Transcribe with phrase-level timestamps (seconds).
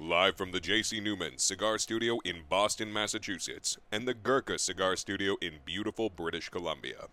[0.00, 0.98] Live from the J.C.
[0.98, 7.08] Newman Cigar Studio in Boston, Massachusetts, and the Gurkha Cigar Studio in beautiful British Columbia.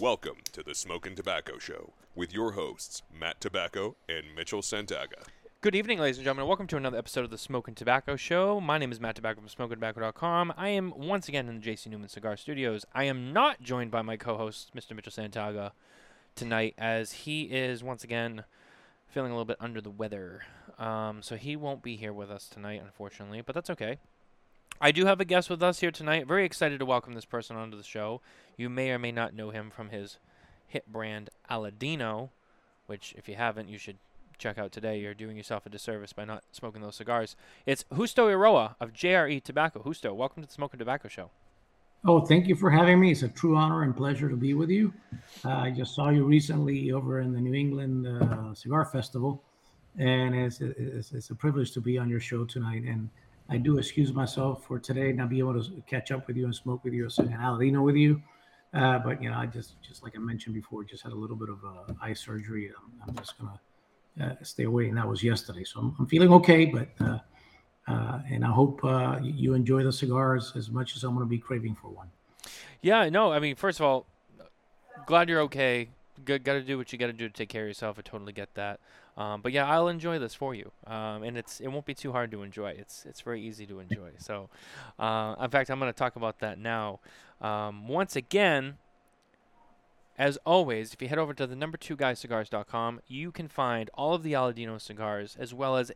[0.00, 5.22] Welcome to the Smokin Tabacco Show with your hosts, Matt Tabacco and Mitchell Santaga.
[5.60, 6.48] Good evening, ladies and gentlemen.
[6.48, 8.60] Welcome to another episode of the Smokin Tabacco Show.
[8.60, 10.52] My name is Matt Tabacco from SmokinTabacco.com.
[10.56, 12.84] I am once again in the JC Newman Cigar Studios.
[12.92, 14.96] I am not joined by my co-host, Mr.
[14.96, 15.70] Mitchell Santaga,
[16.34, 18.42] tonight, as he is once again
[19.12, 20.40] feeling a little bit under the weather.
[20.78, 23.98] Um, so he won't be here with us tonight, unfortunately, but that's okay.
[24.80, 26.26] I do have a guest with us here tonight.
[26.26, 28.22] Very excited to welcome this person onto the show.
[28.56, 30.18] You may or may not know him from his
[30.66, 32.30] hit brand Aladino,
[32.86, 33.98] which, if you haven't, you should
[34.38, 34.98] check out today.
[34.98, 37.36] You're doing yourself a disservice by not smoking those cigars.
[37.66, 39.82] It's Justo Eiroa of JRE Tobacco.
[39.84, 41.30] Justo, welcome to the Smokin Tabacco Show.
[42.04, 43.12] Oh, thank you for having me.
[43.12, 44.92] It's a true honor and pleasure to be with you.
[45.44, 49.44] Uh, I just saw you recently over in the New England uh, Cigar Festival,
[49.98, 52.82] and it's, it's, it's a privilege to be on your show tonight.
[52.82, 53.08] And
[53.48, 56.54] I do excuse myself for today, not be able to catch up with you and
[56.54, 58.20] smoke with you or sing an Aladino with you.
[58.74, 61.36] Uh, but you know, I just just like I mentioned before, just had a little
[61.36, 62.70] bit of uh, eye surgery.
[62.76, 63.60] I'm, I'm just gonna
[64.20, 65.62] uh, stay away, and that was yesterday.
[65.62, 66.88] So I'm, I'm feeling okay, but
[67.88, 71.30] uh, and I hope uh, you enjoy the cigars as much as I'm going to
[71.30, 72.08] be craving for one.
[72.80, 74.06] Yeah, no, I mean, first of all,
[75.06, 75.88] glad you're okay.
[76.24, 77.98] Got to do what you got to do to take care of yourself.
[77.98, 78.80] I totally get that.
[79.16, 82.12] Um, but yeah, I'll enjoy this for you, um, and it's it won't be too
[82.12, 82.70] hard to enjoy.
[82.70, 84.10] It's it's very easy to enjoy.
[84.18, 84.48] So,
[84.98, 87.00] uh, in fact, I'm going to talk about that now.
[87.40, 88.78] Um, once again,
[90.16, 94.14] as always, if you head over to the number two guyscigars.com, you can find all
[94.14, 95.92] of the Aladino cigars as well as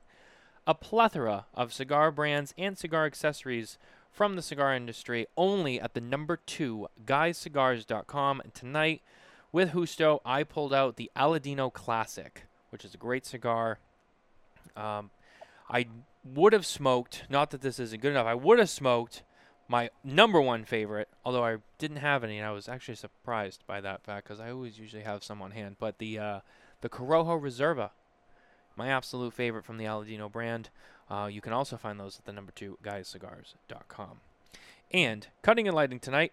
[0.66, 3.78] a plethora of cigar brands and cigar accessories
[4.10, 8.40] from the cigar industry only at the number two guyscigars.com.
[8.40, 9.02] And tonight,
[9.52, 13.78] with Justo, I pulled out the Aladino Classic, which is a great cigar.
[14.76, 15.10] Um,
[15.70, 15.86] I
[16.24, 19.22] would have smoked, not that this isn't good enough, I would have smoked
[19.68, 23.80] my number one favorite, although I didn't have any, and I was actually surprised by
[23.80, 25.76] that fact because I always usually have some on hand.
[25.78, 26.40] But the uh,
[26.80, 27.90] the Corojo Reserva
[28.76, 30.70] my absolute favorite from the Aladino brand.
[31.10, 34.20] Uh, you can also find those at the number two guyscigars.com.
[34.92, 36.32] And cutting and lighting tonight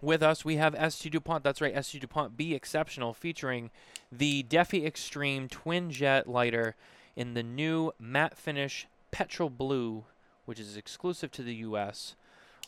[0.00, 1.44] with us, we have ST DuPont.
[1.44, 3.70] That's right, ST DuPont Be Exceptional, featuring
[4.10, 6.76] the Defi Extreme Twin Jet lighter
[7.16, 10.04] in the new matte finish Petrol Blue,
[10.44, 12.16] which is exclusive to the U.S.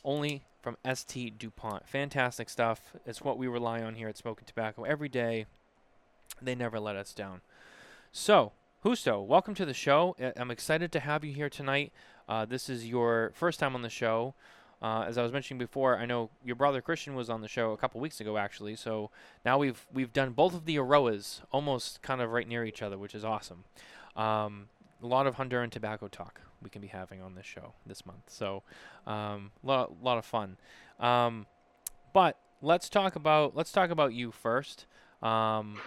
[0.04, 1.88] Only from ST DuPont.
[1.88, 2.94] Fantastic stuff.
[3.04, 5.46] It's what we rely on here at Smokin Tabacco every day.
[6.40, 7.40] They never let us down.
[8.18, 10.16] So, Justo, welcome to the show.
[10.38, 11.92] I'm excited to have you here tonight.
[12.26, 14.34] Uh, this is your first time on the show.
[14.80, 17.72] Uh, as I was mentioning before, I know your brother Christian was on the show
[17.72, 18.74] a couple weeks ago, actually.
[18.74, 19.10] So
[19.44, 22.96] now we've we've done both of the Eiroas almost kind of right near each other,
[22.96, 23.64] which is awesome.
[24.16, 24.70] Um,
[25.02, 28.30] a lot of Honduran tobacco talk we can be having on this show this month.
[28.30, 28.62] So
[29.06, 30.56] a um, lot, lot of fun.
[30.98, 31.44] Um,
[32.14, 34.86] but let's talk about let's talk about you first.
[35.22, 35.78] Um,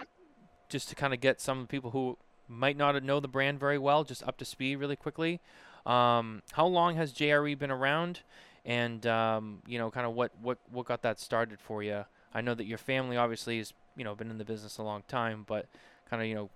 [0.70, 2.16] just to kind of get some people who
[2.48, 5.40] might not know the brand very well just up to speed really quickly.
[5.86, 8.20] Um, how long has JRE been around,
[8.64, 12.04] and um, you know, kind of what what what got that started for you?
[12.32, 15.02] I know that your family obviously has you know been in the business a long
[15.08, 15.66] time, but
[16.08, 16.50] kind of you know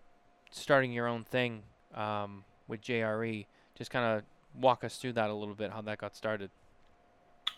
[0.51, 1.63] starting your own thing
[1.95, 3.47] um, with JRE.
[3.77, 4.25] Just kind of
[4.61, 6.51] walk us through that a little bit, how that got started.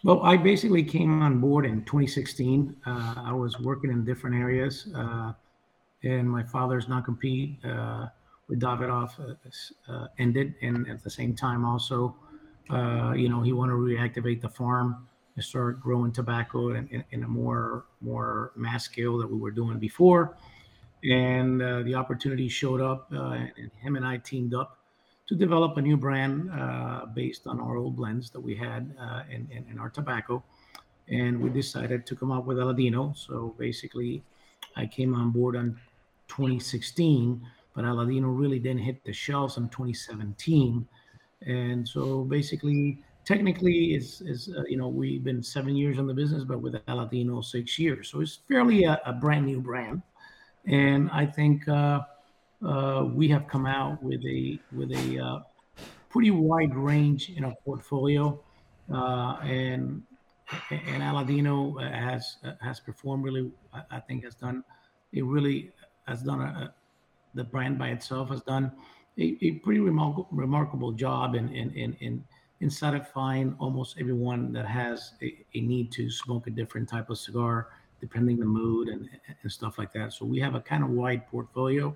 [0.04, 2.76] Well, I basically came on board in 2016.
[2.86, 4.88] Uh, I was working in different areas.
[4.94, 5.32] Uh,
[6.06, 8.06] and my father's non-compete uh,
[8.48, 12.16] with Davidoff uh, uh, ended, and at the same time also,
[12.70, 17.04] uh, you know, he wanted to reactivate the farm and start growing tobacco in, in,
[17.10, 20.36] in a more more mass scale that we were doing before.
[21.04, 24.78] And uh, the opportunity showed up, and him and I teamed up
[25.28, 26.50] to develop a new brand
[27.14, 28.82] based on our old blends that we had
[29.30, 30.42] in, in, in our tobacco.
[31.08, 33.16] And we decided to come up with Aladino.
[33.16, 34.24] So basically,
[34.74, 35.78] I came on board on
[36.28, 37.40] 2016,
[37.74, 40.86] but Aladino really didn't hit the shelves in 2017.
[41.42, 46.14] And so basically, technically, it's, is uh, you know we've been seven years in the
[46.14, 50.00] business, but with Aladino six years, so it's fairly a, a brand new brand.
[50.64, 52.00] And I think uh,
[52.64, 55.40] uh, we have come out with a with a uh,
[56.08, 58.40] pretty wide range in our portfolio,
[58.92, 60.02] uh, and
[60.70, 63.50] and Aladino has has performed really.
[63.90, 64.64] I think has done
[65.14, 65.70] a really
[66.06, 66.74] has done a,
[67.34, 68.72] the brand by itself has done
[69.18, 72.24] a, a pretty remarkable, remarkable job in, in, in, in,
[72.60, 77.18] in satisfying almost everyone that has a, a, need to smoke a different type of
[77.18, 77.68] cigar,
[78.00, 79.08] depending the mood and,
[79.42, 80.12] and stuff like that.
[80.12, 81.94] So we have a kind of wide portfolio.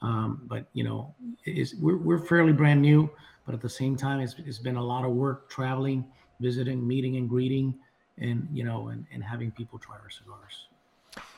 [0.00, 1.12] Um, but you know,
[1.44, 3.10] is we're, we're fairly brand new,
[3.44, 6.04] but at the same time, it's, it's been a lot of work traveling,
[6.38, 7.74] visiting, meeting and greeting,
[8.18, 10.68] and you know, and, and having people try our cigars.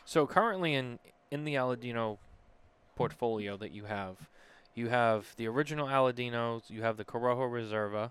[0.05, 0.99] So currently in
[1.31, 2.19] in the Aladino
[2.97, 4.17] portfolio that you have,
[4.75, 8.11] you have the original Aladinos, you have the Corojo Reserva,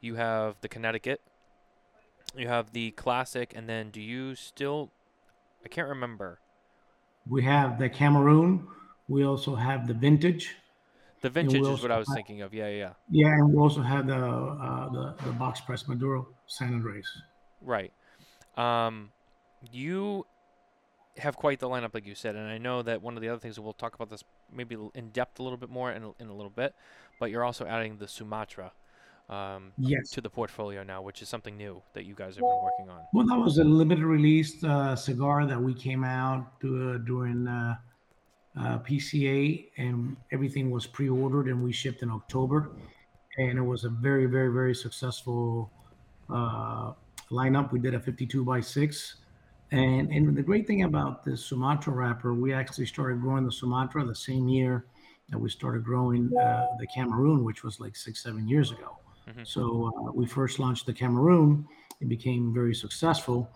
[0.00, 1.20] you have the Connecticut,
[2.36, 4.90] you have the classic, and then do you still?
[5.64, 6.38] I can't remember.
[7.28, 8.66] We have the Cameroon.
[9.08, 10.56] We also have the vintage.
[11.20, 12.54] The vintage is what I was have, thinking of.
[12.54, 12.92] Yeah, yeah.
[13.10, 17.06] Yeah, and we also have the uh, the the box press Maduro San Andres.
[17.60, 17.92] Right.
[18.56, 19.10] Um,
[19.70, 20.24] you
[21.20, 23.38] have quite the lineup, like you said, and I know that one of the other
[23.38, 24.24] things we'll talk about this
[24.54, 26.74] maybe in depth a little bit more in a, in a little bit,
[27.18, 28.72] but you're also adding the Sumatra
[29.28, 30.10] um, yes.
[30.10, 33.00] to the portfolio now, which is something new that you guys have been working on.
[33.14, 37.46] Well, that was a limited release uh, cigar that we came out to, uh, during
[37.46, 37.76] uh,
[38.58, 42.72] uh PCA, and everything was pre-ordered, and we shipped in October,
[43.38, 45.70] and it was a very, very, very successful
[46.28, 46.92] uh,
[47.30, 47.70] lineup.
[47.70, 49.19] We did a 52 by six.
[49.72, 54.04] And, and the great thing about the Sumatra wrapper, we actually started growing the Sumatra
[54.04, 54.86] the same year
[55.28, 58.98] that we started growing uh, the Cameroon, which was like six, seven years ago.
[59.28, 59.42] Mm-hmm.
[59.44, 61.66] So uh, we first launched the Cameroon.
[62.00, 63.48] It became very successful.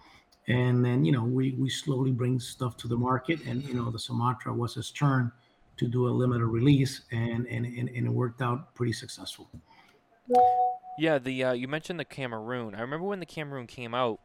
[0.47, 3.41] And then, you know, we, we slowly bring stuff to the market.
[3.47, 5.33] And, you know, the Sumatra was his turn
[5.79, 9.49] to do a limited release, and, and, and, and it worked out pretty successful.
[10.99, 12.77] Yeah, the uh, you mentioned the Cameroon.
[12.77, 14.21] I remember when the Cameroon came out.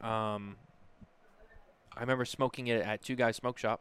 [0.00, 0.56] Um,
[1.98, 3.80] I remember smoking it at Two Guys Smoke Shop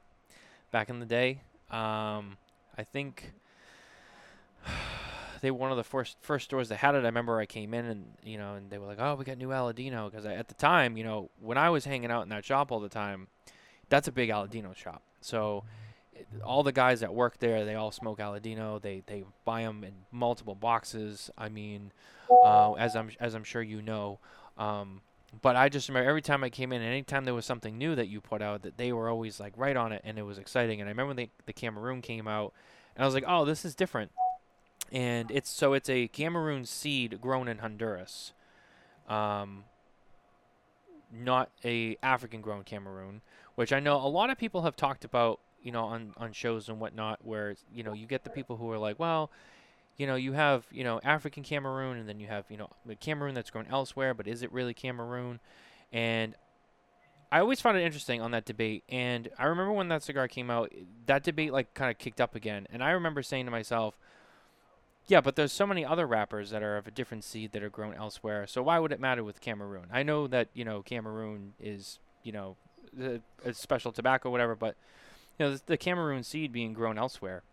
[0.72, 1.42] back in the day.
[1.69, 2.38] Um,
[2.75, 3.31] I think
[5.42, 7.04] they were one of the first first stores that had it.
[7.04, 9.38] I remember I came in and you know, and they were like, "Oh, we got
[9.38, 12.44] new Aladino." Because at the time, you know, when I was hanging out in that
[12.44, 13.28] shop all the time,
[13.88, 15.04] that's a big Aladino shop.
[15.22, 15.64] So
[16.44, 18.81] all the guys that work there, they all smoke Aladino.
[18.81, 21.30] They they buy them in multiple boxes.
[21.38, 21.92] I mean,
[22.31, 24.19] uh, as I'm as I'm sure you know.
[24.58, 25.02] Um,
[25.41, 27.95] but I just remember every time I came in, and anytime there was something new
[27.95, 30.38] that you put out, that they were always like right on it, and it was
[30.38, 30.81] exciting.
[30.81, 32.53] And I remember when the the Cameroon came out,
[32.95, 34.12] and I was like, oh, this is different
[34.91, 38.33] and it's so it's a Cameroon seed grown in Honduras,
[39.07, 39.65] um,
[41.12, 43.21] not a African grown Cameroon,
[43.56, 46.69] which I know a lot of people have talked about, you know, on on shows
[46.69, 49.30] and whatnot, where you know you get the people who are like, well,
[49.97, 53.35] you know, you have you know African Cameroon, and then you have you know Cameroon
[53.35, 55.39] that's grown elsewhere, but is it really Cameroon?
[55.91, 56.35] And
[57.31, 60.49] I always found it interesting on that debate, and I remember when that cigar came
[60.49, 60.71] out,
[61.05, 63.97] that debate like kind of kicked up again, and I remember saying to myself
[65.07, 67.69] yeah, but there's so many other wrappers that are of a different seed that are
[67.69, 68.45] grown elsewhere.
[68.45, 69.85] So why would it matter with Cameroon?
[69.91, 72.57] I know that you know Cameroon is you know
[73.44, 74.75] a, special tobacco, whatever, but
[75.39, 77.44] you know the, the Cameroon seed being grown elsewhere.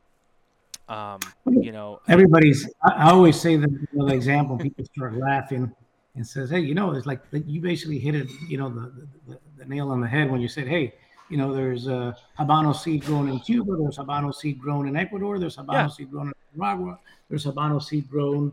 [0.89, 2.69] Um, you know, everybody's.
[2.85, 4.59] I, always say the, you know, the example.
[4.59, 5.73] People start laughing
[6.15, 8.29] and says, "Hey, you know, it's like you basically hit it.
[8.49, 10.95] You know, the, the, the nail on the head when you said, "Hey,
[11.31, 15.39] you know, there's a Habano seed grown in Cuba, there's Habano seed grown in Ecuador,
[15.39, 15.89] there's Habano yeah.
[15.89, 16.99] seed grown in Nicaragua,
[17.29, 18.53] there's Habano seed grown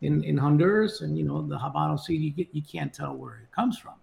[0.00, 3.36] in, in Honduras, and you know, the Habano seed you get you can't tell where
[3.36, 3.94] it comes from.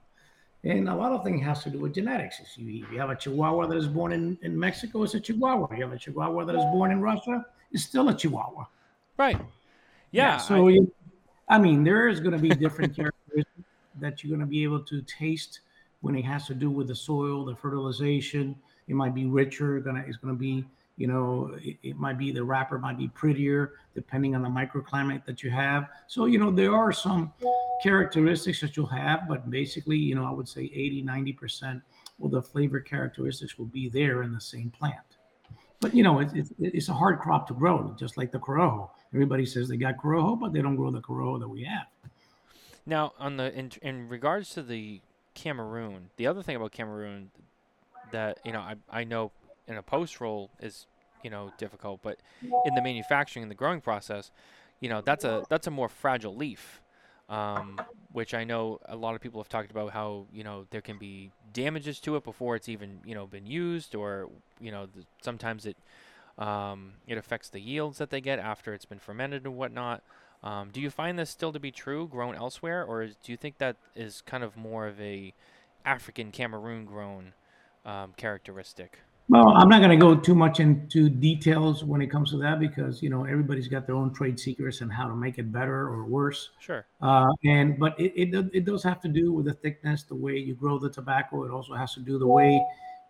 [0.64, 2.40] And a lot of things has to do with genetics.
[2.40, 5.68] If you, you have a Chihuahua that is born in, in Mexico, it's a Chihuahua.
[5.70, 8.66] If you have a Chihuahua that is born in Russia, it's still a Chihuahua.
[9.18, 9.38] Right.
[10.12, 10.24] Yeah.
[10.24, 10.80] yeah so, I,
[11.48, 13.68] I mean, there is going to be different characteristics
[14.00, 15.62] that you're going to be able to taste
[16.06, 18.56] when it has to do with the soil, the fertilization.
[18.88, 19.80] It might be richer.
[19.80, 20.64] Gonna it's gonna be
[20.98, 25.26] you know it, it, might be the wrapper might be prettier depending on the microclimate
[25.26, 25.90] that you have.
[26.06, 27.34] So you know there are some
[27.82, 31.82] characteristics that you'll have, but basically you know I would say 80 90 percent
[32.24, 35.15] of the flavor characteristics will be there in the same plant.
[35.80, 38.90] But you know it, it, it's a hard crop to grow, just like the Corojo.
[39.14, 41.88] Everybody says they got Corojo, but they don't grow the Corojo that we have.
[42.86, 45.02] Now, on the in, in regards to the
[45.34, 47.32] Cameroon, the other thing about Cameroon
[48.12, 49.32] that you know I I know
[49.68, 50.88] in a post roll is
[51.24, 52.20] you know difficult, but
[52.66, 54.32] in the manufacturing and the growing process,
[54.80, 56.82] you know that's a that's a more fragile leaf,
[57.30, 57.80] um,
[58.12, 60.98] which I know a lot of people have talked about how you know there can
[60.98, 64.30] be damages to it before it's even you know been used, or
[64.60, 65.78] you know the, sometimes it
[66.38, 70.04] um, it affects the yields that they get after it's been fermented and whatnot.
[70.44, 73.58] Um, do you find this still to be true, grown elsewhere, or do you think
[73.58, 75.34] that is kind of more of a
[75.84, 77.34] African Cameroon grown
[77.86, 79.00] um, characteristic?
[79.28, 82.60] Well, I'm not going to go too much into details when it comes to that
[82.60, 85.88] because you know everybody's got their own trade secrets and how to make it better
[85.88, 86.52] or worse.
[86.60, 86.86] Sure.
[87.02, 90.38] Uh, and but it, it it does have to do with the thickness, the way
[90.38, 91.44] you grow the tobacco.
[91.44, 92.64] It also has to do the way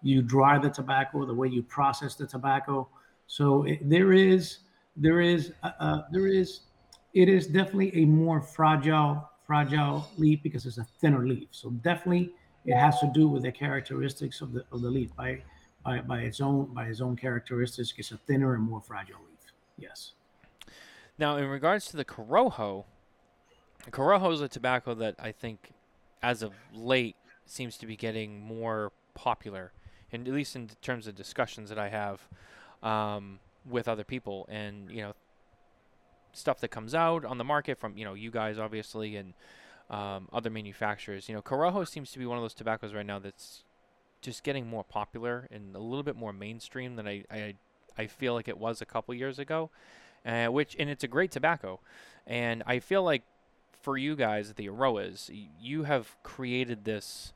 [0.04, 2.88] you dry the tobacco, the way you process the tobacco.
[3.28, 4.60] So it, there is
[4.96, 6.62] there is uh, uh there is
[7.14, 11.50] it is definitely a more fragile fragile leaf because it's a thinner leaf.
[11.52, 12.32] So definitely
[12.66, 15.42] it has to do with the characteristics of the of the leaf by
[15.86, 17.94] by, by its own by its own characteristics.
[17.98, 19.54] It's a thinner and more fragile leaf.
[19.78, 20.14] Yes.
[21.18, 22.86] Now, in regards to the Corojo,
[23.92, 25.72] Corojo is a tobacco that I think,
[26.22, 27.16] as of late,
[27.46, 29.72] seems to be getting more popular,
[30.12, 32.28] and at least in terms of discussions that I have
[32.84, 35.14] um, with other people, and you know,
[36.34, 39.34] stuff that comes out on the market from you know you guys obviously and
[39.90, 41.30] um, other manufacturers.
[41.30, 43.64] You know, Corojo seems to be one of those tobaccos right now that's
[44.26, 47.54] just getting more popular and a little bit more mainstream than I I,
[47.98, 49.70] I feel like it was a couple years ago.
[50.26, 51.80] Uh, which and it's a great tobacco,
[52.26, 53.22] and I feel like
[53.84, 55.30] for you guys, the Eiroas,
[55.62, 57.34] you have created this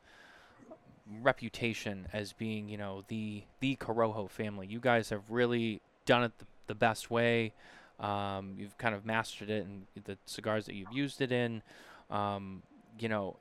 [1.22, 4.66] reputation as being, you know, the the Corojo family.
[4.66, 7.52] You guys have really done it the, the best way.
[8.00, 11.62] Um, you've kind of mastered it and the cigars that you've used it in.
[12.10, 12.62] Um,
[12.98, 13.36] you know,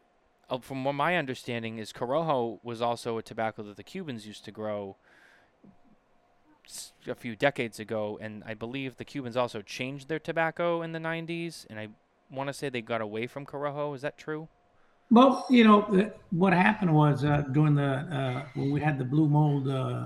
[0.50, 4.46] uh, from what my understanding is, Corojo was also a tobacco that the Cubans used
[4.46, 4.96] to grow
[7.08, 11.00] a few decades ago, and I believe the Cubans also changed their tobacco in the
[11.00, 11.88] 90s, and I
[12.30, 13.96] want to say they got away from Corojo.
[13.96, 14.48] Is that true?
[15.12, 19.28] Well, you know, what happened was uh, during the uh, when we had the blue
[19.28, 20.06] mold uh,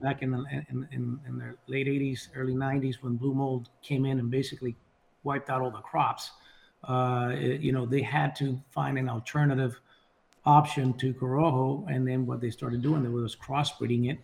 [0.00, 4.06] back in the in, in, in, the late 80s, early 90s, when blue mold came
[4.06, 4.76] in and basically
[5.24, 6.30] wiped out all the crops.
[6.86, 9.80] Uh, it, you know, they had to find an alternative
[10.44, 14.18] option to Corojo, and then what they started doing was crossbreeding it,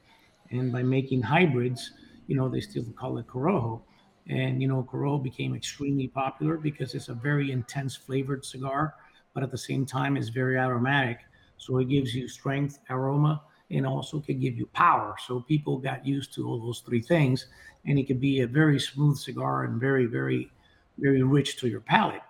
[0.50, 1.92] and by making hybrids,
[2.26, 3.82] you know, they still call it Corojo.
[4.28, 8.94] And you know, Corojo became extremely popular because it's a very intense flavored cigar,
[9.34, 11.20] but at the same time, it's very aromatic.
[11.56, 15.14] So it gives you strength, aroma, and also can give you power.
[15.26, 17.46] So people got used to all those three things,
[17.86, 20.50] and it could be a very smooth cigar and very, very,
[20.98, 22.22] very rich to your palate.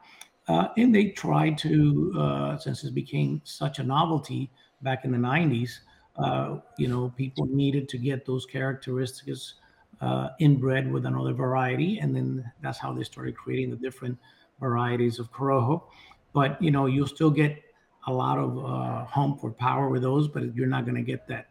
[0.50, 4.50] Uh, and they tried to, uh, since it became such a novelty
[4.82, 5.78] back in the 90s,
[6.16, 9.54] uh, you know, people needed to get those characteristics
[10.00, 14.18] uh, inbred with another variety, and then that's how they started creating the different
[14.58, 15.84] varieties of Corojo.
[16.32, 17.62] But you know, you'll still get
[18.08, 21.28] a lot of uh, hump or power with those, but you're not going to get
[21.28, 21.46] that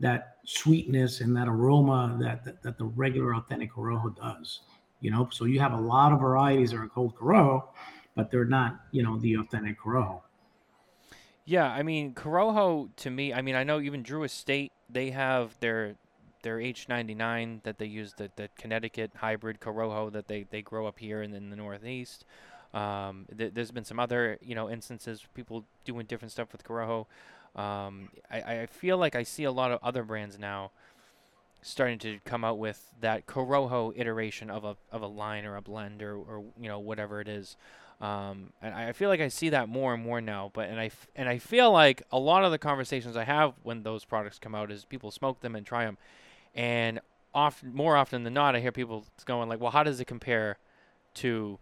[0.00, 4.62] that sweetness and that aroma that, that, that the regular authentic Corojo does.
[5.00, 7.68] You know, so you have a lot of varieties that are called Corojo,
[8.14, 10.22] but they're not, you know, the authentic Corojo.
[11.44, 15.58] Yeah, I mean Corojo to me, I mean I know even Drew Estate they have
[15.60, 15.96] their
[16.42, 20.98] their H99 that they use, the, the Connecticut hybrid Corojo that they, they grow up
[20.98, 22.24] here in, in the Northeast.
[22.72, 27.06] Um, th- there's been some other, you know, instances people doing different stuff with Corojo.
[27.56, 30.70] Um, I, I feel like I see a lot of other brands now
[31.62, 35.62] starting to come out with that Corojo iteration of a of a line or a
[35.62, 37.56] blend or, or you know whatever it is.
[38.00, 40.50] Um, and I feel like I see that more and more now.
[40.54, 43.54] But and I f- and I feel like a lot of the conversations I have
[43.62, 45.98] when those products come out is people smoke them and try them,
[46.54, 47.00] and
[47.34, 50.56] often, more often than not, I hear people going like, "Well, how does it compare
[51.14, 51.58] to,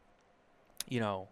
[0.88, 1.28] you know,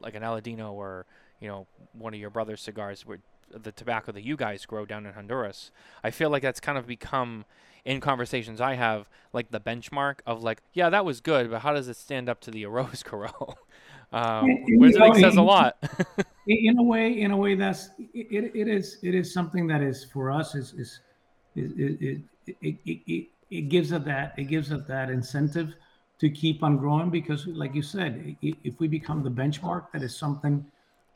[0.00, 1.06] like an Aladino or
[1.40, 3.18] you know one of your brother's cigars, where
[3.50, 5.70] the tobacco that you guys grow down in Honduras?"
[6.02, 7.44] I feel like that's kind of become
[7.84, 11.74] in conversations I have like the benchmark of like, yeah, that was good, but how
[11.74, 13.56] does it stand up to the Eiroas Corojo?
[14.14, 14.46] Um,
[14.78, 15.76] which I think says a lot.
[16.46, 20.04] in a way, in a way, that's it, it is it is something that is
[20.04, 21.00] for us is is,
[21.56, 25.74] is, is it, it, it, it gives us that it gives us that incentive
[26.20, 30.16] to keep on growing because like you said if we become the benchmark that is
[30.16, 30.64] something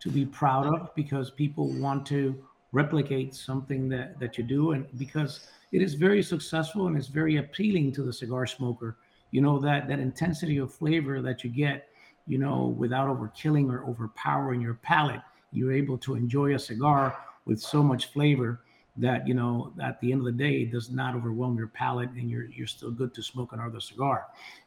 [0.00, 2.34] to be proud of because people want to
[2.72, 7.36] replicate something that that you do and because it is very successful and it's very
[7.36, 8.96] appealing to the cigar smoker
[9.30, 11.87] you know that that intensity of flavor that you get
[12.28, 15.20] you know without overkilling or overpowering your palate
[15.52, 17.16] you're able to enjoy a cigar
[17.46, 18.60] with so much flavor
[18.98, 22.10] that you know at the end of the day it does not overwhelm your palate
[22.10, 24.26] and you're you're still good to smoke another cigar.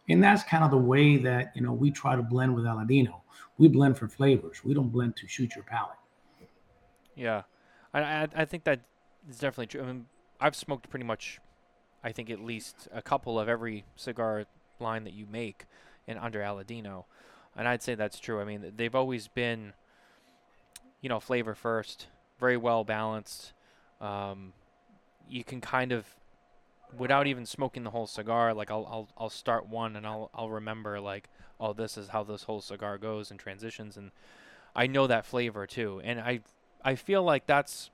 [0.09, 3.21] And that's kind of the way that you know we try to blend with aladino.
[3.57, 4.63] We blend for flavors.
[4.63, 5.97] We don't blend to shoot your palate.
[7.15, 7.43] Yeah.
[7.93, 8.79] I i, think that
[9.29, 9.81] is definitely true.
[9.81, 10.05] I mean
[10.39, 11.39] i've smoked pretty much
[12.05, 14.45] i think at least a couple of every cigar
[14.79, 15.65] line that you make
[16.07, 17.03] in under aladino
[17.55, 18.39] and i'd say that's true.
[18.39, 19.73] I mean they've always been
[21.01, 22.07] you know flavor first
[22.41, 23.53] very well balanced.
[24.01, 24.53] Um,
[25.29, 26.05] you can kind of
[26.97, 30.49] without even smoking the whole cigar like I'll, I'll I'll start one and I'll I'll
[30.49, 31.29] remember like
[31.59, 33.95] oh this is how this whole cigar goes and transitions.
[33.95, 34.11] And
[34.75, 36.01] I know that flavor too.
[36.03, 36.41] And I
[36.83, 37.91] I feel like that's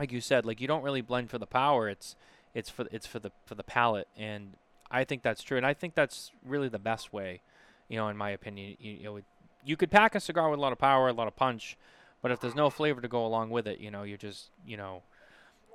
[0.00, 1.88] like you said like you don't really blend for the power.
[1.88, 2.16] It's
[2.54, 4.08] it's for it's for the for the palate.
[4.16, 4.54] And
[4.90, 5.58] I think that's true.
[5.58, 7.42] And I think that's really the best way
[7.88, 9.20] you know, in my opinion, you, you know,
[9.64, 11.76] you could pack a cigar with a lot of power, a lot of punch,
[12.22, 14.76] but if there's no flavor to go along with it, you know, you're just, you
[14.76, 15.02] know,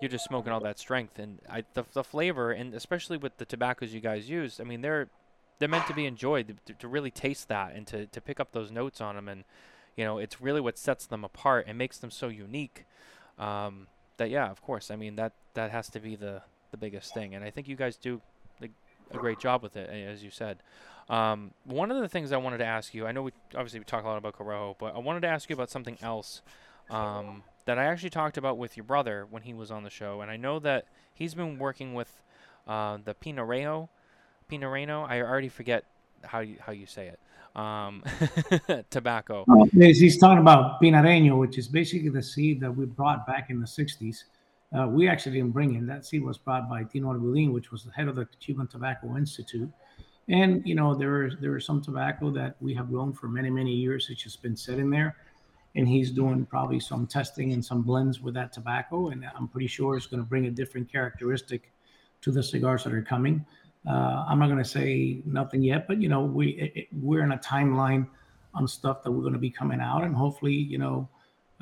[0.01, 1.17] you're just smoking all that strength.
[1.17, 4.82] And I, the, the flavor and especially with the tobaccos you guys use i mean
[4.82, 5.08] they're
[5.60, 8.51] they're meant to be enjoyed to, to really taste that and to, to pick up
[8.51, 9.46] those notes on them and
[9.96, 12.86] you know it's really what sets them apart and makes them so unique
[13.39, 16.41] um, that yeah of course i mean that that has to be the
[16.72, 17.36] the biggest thing.
[17.36, 18.20] And i think you guys do
[19.12, 20.57] a great job with it as you said
[21.10, 23.86] um, one of the things i wanted to ask you i know we obviously we
[23.86, 26.41] talk a lot about corojo but i wanted to ask you about something else
[26.89, 30.22] um, that I actually talked about with your brother when he was on the show,
[30.22, 32.22] and I know that he's been working with
[32.67, 33.89] uh, the Pinarello,
[34.51, 35.07] Pinareno.
[35.07, 35.86] I already forget
[36.24, 37.19] how you how you say it.
[37.60, 38.03] Um,
[38.89, 39.45] tobacco.
[39.74, 43.67] He's talking about Pinareño, which is basically the seed that we brought back in the
[43.67, 44.24] '60s.
[44.77, 47.84] Uh, we actually didn't bring in that seed was brought by Tino Argudin, which was
[47.84, 49.70] the head of the Cuban Tobacco Institute.
[50.30, 53.50] And you know there is there is some tobacco that we have grown for many
[53.50, 54.08] many years.
[54.10, 55.18] It's just been sitting there
[55.75, 59.10] and he's doing probably some testing and some blends with that tobacco.
[59.10, 61.72] And I'm pretty sure it's going to bring a different characteristic
[62.22, 63.46] to the cigars that are coming.
[63.88, 67.34] Uh, I'm not going to say nothing yet, but you know, we it, we're in
[67.34, 68.08] a timeline
[68.53, 71.10] on stuff that we're going to be coming out, and hopefully, you know,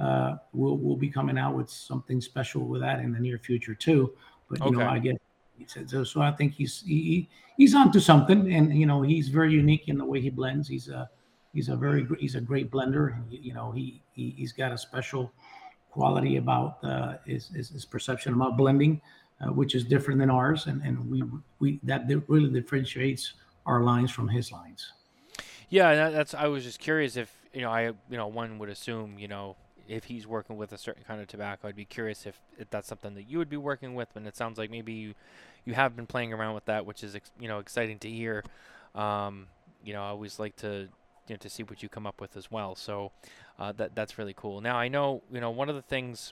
[0.02, 3.76] uh, we'll we'll be coming out with something special with that in the near future
[3.76, 4.14] too.
[4.50, 4.78] But you okay.
[4.78, 5.22] know, I get
[5.68, 9.88] so, so I think he's he, he's onto something, and you know, he's very unique
[9.88, 10.68] in the way he blends.
[10.68, 11.10] He's a
[11.54, 13.16] he's a very he's a great blender.
[13.16, 15.32] And, you know, he, he has got a special
[15.92, 19.02] quality about uh, his, his, his perception about blending,
[19.42, 21.24] uh, which is different than ours, and and we
[21.60, 23.34] we that really differentiates
[23.66, 24.94] our lines from his lines.
[25.70, 26.34] Yeah, that's.
[26.34, 29.56] I was just curious if you know I you know one would assume you know
[29.92, 32.88] if he's working with a certain kind of tobacco, I'd be curious if, if that's
[32.88, 34.08] something that you would be working with.
[34.16, 35.14] And it sounds like maybe you
[35.66, 38.44] you have been playing around with that, which is you know exciting to hear.
[38.96, 39.48] Um,
[39.84, 40.88] you know, I always like to
[41.28, 42.74] you know, to see what you come up with as well.
[42.74, 43.12] So
[43.60, 44.62] uh, that that's really cool.
[44.62, 46.32] Now I know you know one of the things,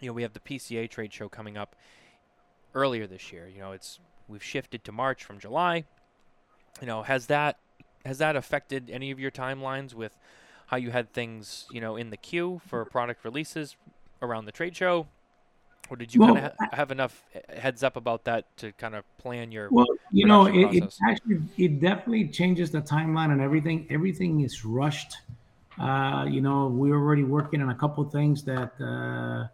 [0.00, 1.76] you know, we have the PCA trade show coming up
[2.74, 3.48] earlier this year.
[3.48, 5.84] You know, it's we've shifted to March from July.
[6.80, 7.56] You know, has that
[8.04, 10.18] has that affected any of your timelines with
[10.74, 13.76] how you had things you know in the queue for product releases
[14.20, 15.06] around the trade show?
[15.90, 18.94] or did you well, kind of ha- have enough heads up about that to kind
[18.94, 23.40] of plan your well you know it, it, actually it definitely changes the timeline and
[23.48, 23.86] everything.
[23.90, 25.12] Everything is rushed.
[25.78, 29.46] Uh, you know we're already working on a couple things that uh,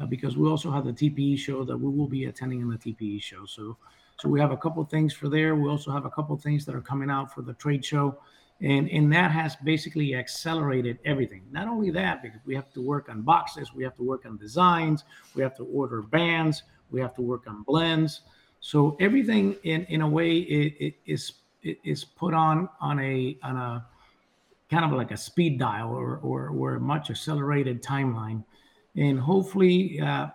[0.00, 2.80] uh, because we also have the tpe show that we will be attending in the
[2.84, 3.46] tpe show.
[3.46, 3.76] So
[4.20, 5.54] so we have a couple things for there.
[5.54, 8.18] We also have a couple things that are coming out for the trade show
[8.60, 11.42] and and that has basically accelerated everything.
[11.50, 14.36] Not only that because we have to work on boxes we have to work on
[14.36, 18.22] designs we have to order bands we have to work on blends.
[18.60, 23.38] So everything in in a way it, it is it is put on on a
[23.42, 23.86] on a
[24.70, 28.44] kind of like a speed dial or or, or a much accelerated timeline.
[28.96, 30.28] And hopefully uh,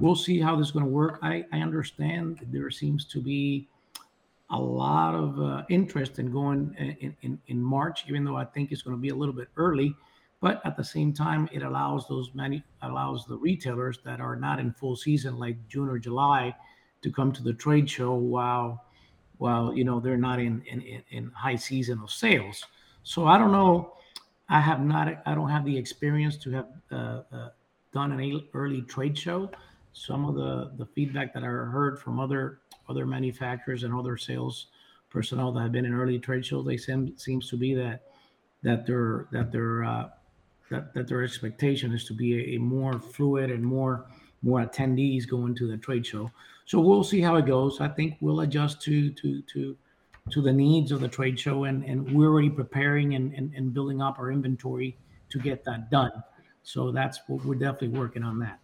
[0.00, 1.18] we'll see how this is going to work.
[1.22, 3.68] I i understand there seems to be
[4.50, 8.70] a lot of uh, interest in going in, in, in March, even though I think
[8.70, 9.94] it's going to be a little bit early.
[10.40, 14.60] But at the same time, it allows those many allows the retailers that are not
[14.60, 16.54] in full season, like June or July,
[17.02, 18.84] to come to the trade show while
[19.38, 22.64] while you know they're not in in, in high season of sales.
[23.02, 23.94] So I don't know.
[24.48, 25.22] I have not.
[25.26, 27.48] I don't have the experience to have uh, uh,
[27.92, 29.50] done an early trade show.
[29.98, 34.66] Some of the the feedback that I heard from other other manufacturers and other sales
[35.08, 38.02] personnel that have been in early trade shows, they seem seems to be that
[38.62, 40.08] that their that their uh,
[40.70, 44.06] that, that their expectation is to be a, a, more fluid and more
[44.42, 46.30] more attendees going to the trade show.
[46.66, 47.80] So we'll see how it goes.
[47.80, 49.76] I think we'll adjust to to to
[50.30, 53.72] to the needs of the trade show and, and we're already preparing and, and, and
[53.72, 54.98] building up our inventory
[55.30, 56.12] to get that done.
[56.64, 58.58] So that's what we're definitely working on that.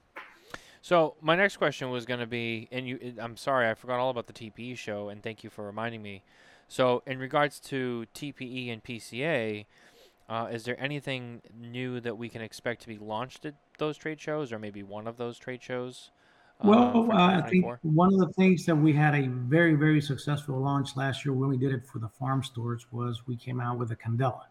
[0.83, 4.11] So my next question was going to be, and you, I'm sorry, I forgot all
[4.11, 6.25] about the TPE show, and thank you for reminding me.
[6.67, 9.67] So in regards to TPE and PCA,
[10.29, 14.21] uh, is there anything new that we can expect to be launched at those trade
[14.21, 16.11] shows, or maybe one of those trade shows?
[16.61, 20.01] Uh, well, uh, I think one of the things that we had a very, very
[20.01, 23.61] successful launch last year when we did it for the farm stores was we came
[23.61, 24.43] out with a Candela.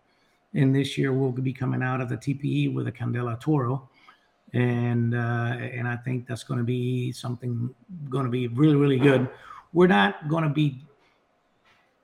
[0.53, 3.89] And this year we'll be coming out of the TPE with a Candela Toro
[4.53, 7.73] and uh, and I think that's going to be something
[8.09, 9.29] going to be really really good.
[9.73, 10.83] We're not going to be.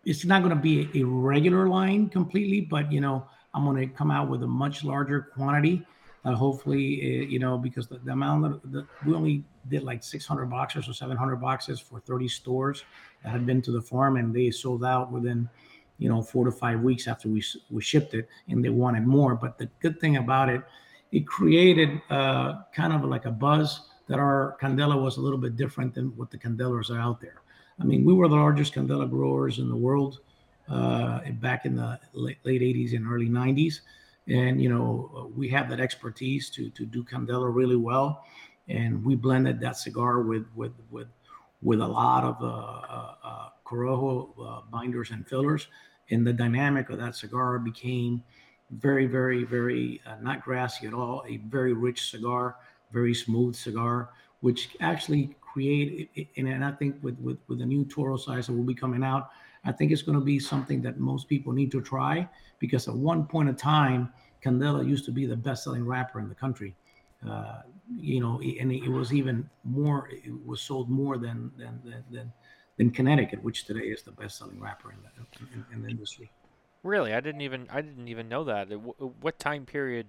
[0.06, 3.94] It's not going to be a regular line completely, but you know I'm going to
[3.94, 5.86] come out with a much larger quantity.
[6.26, 10.04] Uh, hopefully, uh, you know, because the, the amount of the, we only did like
[10.04, 12.84] 600 boxes or 700 boxes for 30 stores
[13.24, 15.50] that had been to the farm, and they sold out within
[15.98, 19.36] you know, four to five weeks after we we shipped it, and they wanted more.
[19.36, 20.62] But the good thing about it,
[21.12, 25.56] it created uh, kind of like a buzz that our candela was a little bit
[25.56, 27.42] different than what the candelas are out there.
[27.80, 30.20] I mean, we were the largest candela growers in the world
[30.70, 33.82] uh, back in the late, late 80s and early 90s,
[34.28, 38.24] and you know, we have that expertise to to do candela really well,
[38.68, 41.08] and we blended that cigar with with with
[41.62, 45.68] with a lot of uh, uh, uh Corojo uh, binders and fillers,
[46.10, 48.24] and the dynamic of that cigar became
[48.72, 51.24] very, very, very uh, not grassy at all.
[51.28, 52.58] A very rich cigar,
[52.92, 54.10] very smooth cigar,
[54.42, 58.54] which actually create and, and I think with, with with the new Toro size that
[58.54, 59.30] will be coming out,
[59.66, 62.28] I think it's going to be something that most people need to try
[62.60, 66.36] because at one point in time, Candela used to be the best-selling wrapper in the
[66.36, 66.76] country.
[67.28, 70.10] Uh, you know, and it was even more.
[70.12, 72.34] It was sold more than than than, than
[72.78, 76.30] than Connecticut, which today is the best-selling wrapper in the, in, in the industry.
[76.88, 78.68] Really, I didn't even I didn't even know that.
[78.70, 80.08] What time period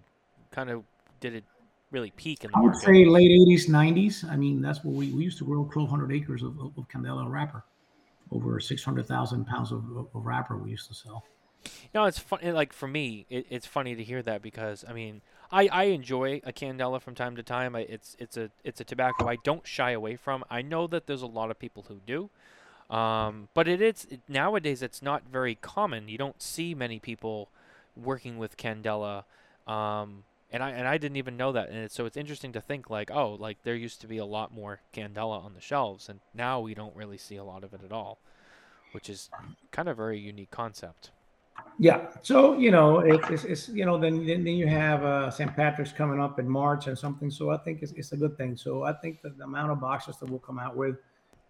[0.52, 0.84] kind of
[1.18, 1.44] did it
[1.90, 2.86] really peak in the I would market?
[2.86, 4.30] say late '80s, '90s.
[4.30, 7.28] I mean, that's what we, we used to grow 1,200 acres of, of, of Candela
[7.28, 7.64] wrapper,
[8.30, 11.24] over 600,000 pounds of, of, of wrapper we used to sell.
[11.92, 12.52] No, it's funny.
[12.52, 16.40] Like for me, it, it's funny to hear that because I mean, I, I enjoy
[16.44, 17.74] a candela from time to time.
[17.74, 20.44] I, it's it's a it's a tobacco I don't shy away from.
[20.48, 22.30] I know that there's a lot of people who do,
[22.90, 26.08] um, but it is it, nowadays it's not very common.
[26.08, 27.48] You don't see many people
[27.96, 29.24] working with candela,
[29.66, 31.68] um, and I and I didn't even know that.
[31.68, 34.24] And it, so it's interesting to think like, oh, like there used to be a
[34.24, 37.74] lot more candela on the shelves, and now we don't really see a lot of
[37.74, 38.18] it at all,
[38.92, 39.28] which is
[39.70, 41.10] kind of very unique concept.
[41.78, 42.06] Yeah.
[42.22, 45.54] So you know, it's, it's, it's you know, then then you have uh, St.
[45.54, 47.30] Patrick's coming up in March and something.
[47.30, 48.56] So I think it's, it's a good thing.
[48.56, 50.96] So I think that the amount of boxes that we'll come out with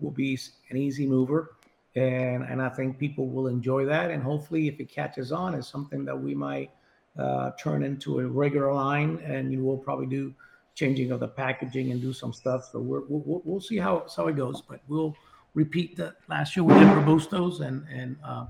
[0.00, 0.38] will be
[0.70, 1.56] an easy mover,
[1.96, 4.10] and and I think people will enjoy that.
[4.10, 6.70] And hopefully, if it catches on, it's something that we might
[7.18, 10.34] uh, turn into a regular line, and you will probably do
[10.74, 12.68] changing of the packaging and do some stuff.
[12.70, 15.16] So we're, we'll we'll see how how it goes, but we'll
[15.54, 18.16] repeat the last year we did Robustos and and.
[18.24, 18.46] Uh,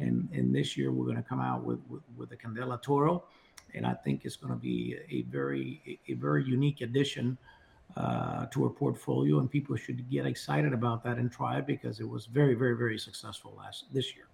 [0.00, 3.24] and, and this year we're going to come out with, with, with the Candela Toro.
[3.74, 7.36] And I think it's going to be a very, a very unique addition
[7.98, 9.40] uh, to our portfolio.
[9.40, 12.76] And people should get excited about that and try it because it was very, very,
[12.76, 14.26] very successful last this year.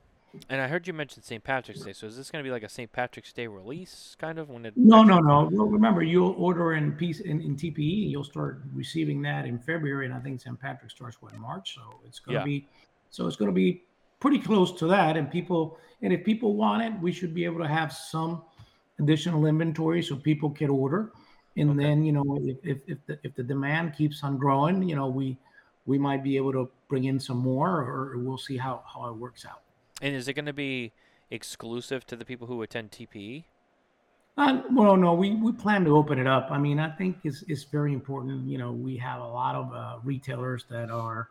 [0.48, 1.42] And I heard you mention St.
[1.42, 1.92] Patrick's Day.
[1.92, 2.90] So is this going to be like a St.
[2.92, 4.50] Patrick's Day release, kind of?
[4.50, 5.48] When it no, no, no.
[5.50, 9.58] Well, remember, you'll order in piece in, in TPE, and you'll start receiving that in
[9.58, 10.58] February, and I think St.
[10.60, 11.76] Patrick starts what in March.
[11.76, 12.66] So it's going to be,
[13.10, 13.84] so it's going to be
[14.18, 15.16] pretty close to that.
[15.16, 18.42] And people, and if people want it, we should be able to have some
[18.98, 21.12] additional inventory so people can order.
[21.56, 21.82] And okay.
[21.82, 25.06] then, you know, if, if, if, the, if the demand keeps on growing, you know,
[25.06, 25.36] we,
[25.86, 29.16] we might be able to bring in some more or we'll see how, how it
[29.16, 29.60] works out.
[30.02, 30.92] And is it going to be
[31.30, 33.44] exclusive to the people who attend TPE?
[34.36, 36.48] Uh, well, no, we, we plan to open it up.
[36.50, 38.48] I mean, I think it's, it's very important.
[38.48, 41.28] You know, we have a lot of uh, retailers that are,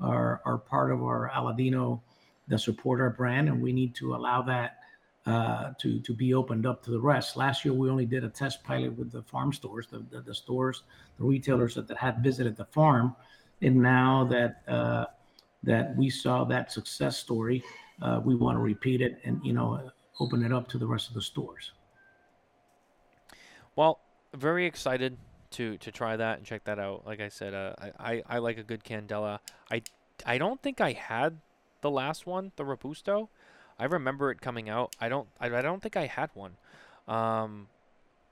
[0.00, 2.00] are, are part of our Aladino
[2.48, 4.80] that support our brand, and we need to allow that
[5.26, 7.36] uh, to to be opened up to the rest.
[7.36, 10.34] Last year, we only did a test pilot with the farm stores, the, the, the
[10.34, 10.82] stores,
[11.18, 13.14] the retailers that, that had visited the farm,
[13.60, 15.06] and now that uh,
[15.62, 17.62] that we saw that success story,
[18.00, 21.08] uh, we want to repeat it and you know open it up to the rest
[21.08, 21.72] of the stores.
[23.76, 24.00] Well,
[24.34, 25.16] very excited
[25.52, 27.06] to to try that and check that out.
[27.06, 29.38] Like I said, uh, I, I I like a good candela.
[29.70, 29.82] I
[30.26, 31.38] I don't think I had
[31.80, 33.28] the last one, the Robusto.
[33.82, 34.94] I remember it coming out.
[35.00, 35.26] I don't.
[35.40, 36.52] I, I don't think I had one.
[37.08, 37.66] Um,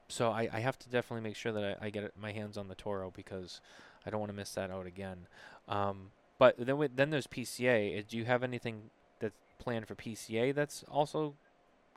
[0.06, 2.68] so I, I have to definitely make sure that I, I get my hands on
[2.68, 3.60] the Toro because
[4.06, 5.26] I don't want to miss that out again.
[5.66, 7.98] Um, but then we, then there's PCA.
[7.98, 11.34] Uh, do you have anything that's planned for PCA that's also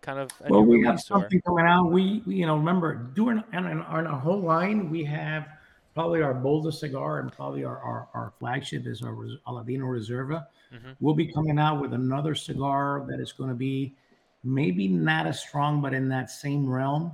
[0.01, 1.51] kind of well we have something or?
[1.51, 1.91] coming out.
[1.91, 5.47] We, we, you know remember doing on, on our whole line we have
[5.93, 9.13] probably our boldest cigar and probably our, our, our flagship is our
[9.47, 10.45] Aladino Reserva.
[10.73, 10.91] Mm-hmm.
[10.99, 13.95] We'll be coming out with another cigar that is going to be
[14.43, 17.11] maybe not as strong, but in that same realm.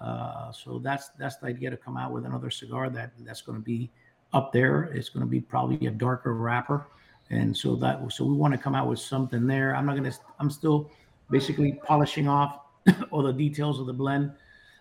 [0.00, 3.58] Uh, so that's that's the idea to come out with another cigar that that's going
[3.58, 3.90] to be
[4.32, 4.84] up there.
[4.94, 6.86] It's going to be probably a darker wrapper,
[7.30, 9.74] and so that so we want to come out with something there.
[9.74, 10.18] I'm not going to.
[10.40, 10.90] I'm still
[11.30, 12.60] basically polishing off
[13.12, 14.32] all the details of the blend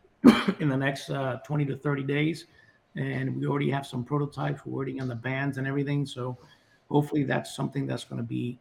[0.59, 2.45] in the next uh, 20 to 30 days
[2.95, 4.65] and we already have some prototypes.
[4.65, 6.05] We're working on the bands and everything.
[6.05, 6.37] So
[6.89, 8.59] hopefully that's something that's going to be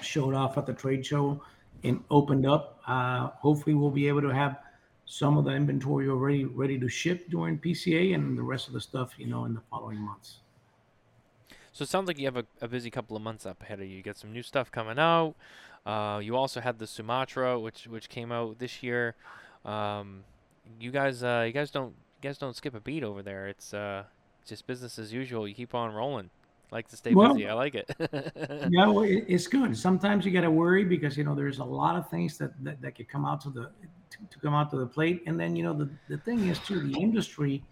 [0.00, 1.42] showed off at the trade show
[1.84, 2.80] and opened up.
[2.86, 4.58] Uh, hopefully we'll be able to have
[5.06, 8.80] some of the inventory already ready to ship during PCA and the rest of the
[8.80, 10.38] stuff, you know, in the following months.
[11.72, 13.86] So it sounds like you have a, a busy couple of months up ahead of
[13.86, 13.96] you.
[13.96, 15.34] You got some new stuff coming out.
[15.86, 19.14] Uh, you also had the Sumatra, which which came out this year.
[19.64, 20.24] Um,
[20.78, 23.48] you guys, uh, you guys don't guys don't skip a beat over there.
[23.48, 24.04] It's uh,
[24.46, 25.46] just business as usual.
[25.48, 26.30] You keep on rolling.
[26.70, 27.48] Like to stay Well, busy.
[27.48, 27.90] I like it.
[28.70, 29.76] Yeah, well, it, it's good.
[29.76, 32.80] Sometimes you got to worry because you know there's a lot of things that that,
[32.80, 33.70] that could come out to the
[34.10, 36.58] to, to come out to the plate, and then you know the the thing is
[36.60, 37.64] too the industry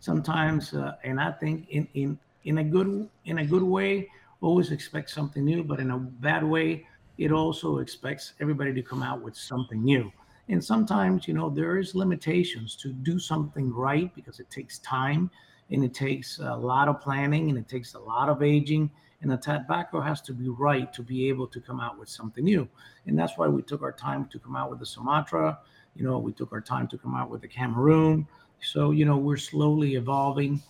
[0.00, 4.10] sometimes, uh, and I think in in in a good in a good way
[4.42, 6.86] always expects something new, but in a bad way
[7.18, 10.12] it also expects everybody to come out with something new.
[10.48, 15.30] And sometimes you know there is limitations to do something right because it takes time
[15.70, 18.90] and it takes a lot of planning and it takes a lot of aging.
[19.22, 22.44] And the tobacco has to be right to be able to come out with something
[22.44, 22.68] new.
[23.06, 25.58] And that's why we took our time to come out with the sumatra
[25.94, 28.26] you know we took our time to come out with the cameroon.
[28.62, 30.62] So you know we're slowly evolving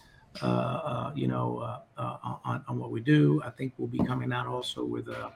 [0.42, 3.42] uh, uh, you know uh, uh, on, on what we do.
[3.44, 5.32] I think we'll be coming out also with a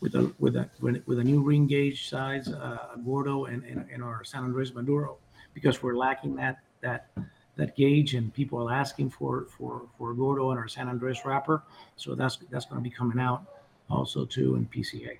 [0.00, 4.24] with a with a with a new ring gauge size uh, gordo and in our
[4.24, 5.18] san andres maduro
[5.54, 7.10] because we're lacking that that
[7.56, 11.62] that gauge and people are asking for for for gordo and our san andres wrapper
[11.96, 13.44] so that's that's going to be coming out
[13.88, 15.18] also too in pca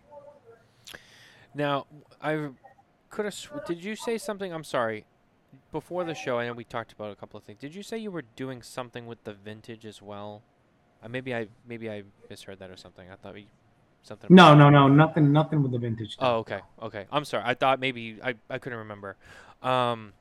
[1.54, 1.86] now,
[2.20, 2.50] I
[3.08, 3.34] could have.
[3.34, 4.52] Sw- did you say something?
[4.52, 5.04] I'm sorry.
[5.72, 7.58] Before the show, I know we talked about a couple of things.
[7.60, 10.42] Did you say you were doing something with the vintage as well?
[11.02, 13.10] Uh, maybe I maybe I misheard that or something.
[13.10, 13.48] I thought we
[14.02, 14.34] something.
[14.34, 17.06] no no no nothing nothing with the vintage Oh, okay, okay.
[17.12, 17.44] I'm sorry.
[17.46, 19.16] I thought maybe I, I couldn't remember.
[19.62, 20.12] Um,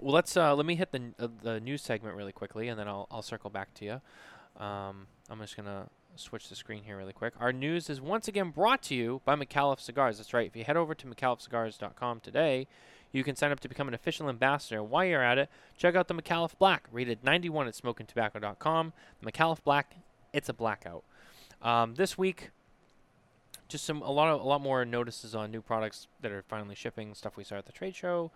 [0.00, 2.88] well, let's uh, let me hit the uh, the news segment really quickly, and then
[2.88, 4.62] I'll I'll circle back to you.
[4.62, 7.32] Um, I'm just gonna switch the screen here really quick.
[7.40, 10.18] Our news is once again brought to you by Micallef Cigars.
[10.18, 10.46] That's right.
[10.46, 12.66] If you head over to MicallefCigars.com today,
[13.12, 14.82] you can sign up to become an official ambassador.
[14.82, 18.92] While you're at it, check out the Micallef Black, rated 91 at SmokinTabacco.com.
[19.22, 19.96] The Micallef Black,
[20.32, 21.04] it's a blackout.
[21.62, 22.50] Um, this week,
[23.72, 26.74] just some a lot of a lot more notices on new products that are finally
[26.74, 27.14] shipping.
[27.14, 28.30] Stuff we saw at the trade show,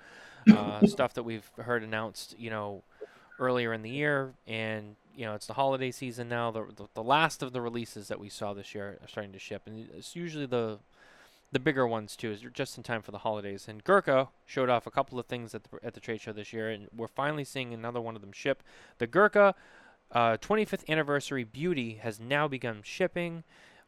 [0.50, 2.82] uh, stuff that we've heard announced, you know,
[3.38, 6.50] earlier in the year, and you know it's the holiday season now.
[6.50, 9.38] The the, the last of the releases that we saw this year are starting to
[9.38, 10.78] ship, and it's usually the
[11.52, 13.66] the bigger ones too, is just in time for the holidays.
[13.68, 16.52] And Gurkha showed off a couple of things at the at the trade show this
[16.52, 18.62] year, and we're finally seeing another one of them ship.
[18.98, 19.54] The Gurkha
[20.12, 23.44] uh, 25th anniversary Beauty has now begun shipping.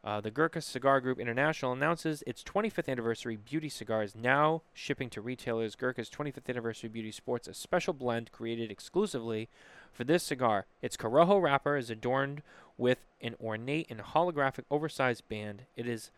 [0.09, 5.07] Uh, the Gurkha Cigar Group International announces its 25th anniversary beauty cigar is now shipping
[5.11, 5.75] to retailers.
[5.75, 9.49] Gurkha's 25th anniversary beauty sports a special blend created exclusively
[9.93, 10.65] for this cigar.
[10.81, 12.41] Its Corojo wrapper is adorned
[12.75, 15.65] with an ornate and holographic oversized band.
[15.75, 16.09] It is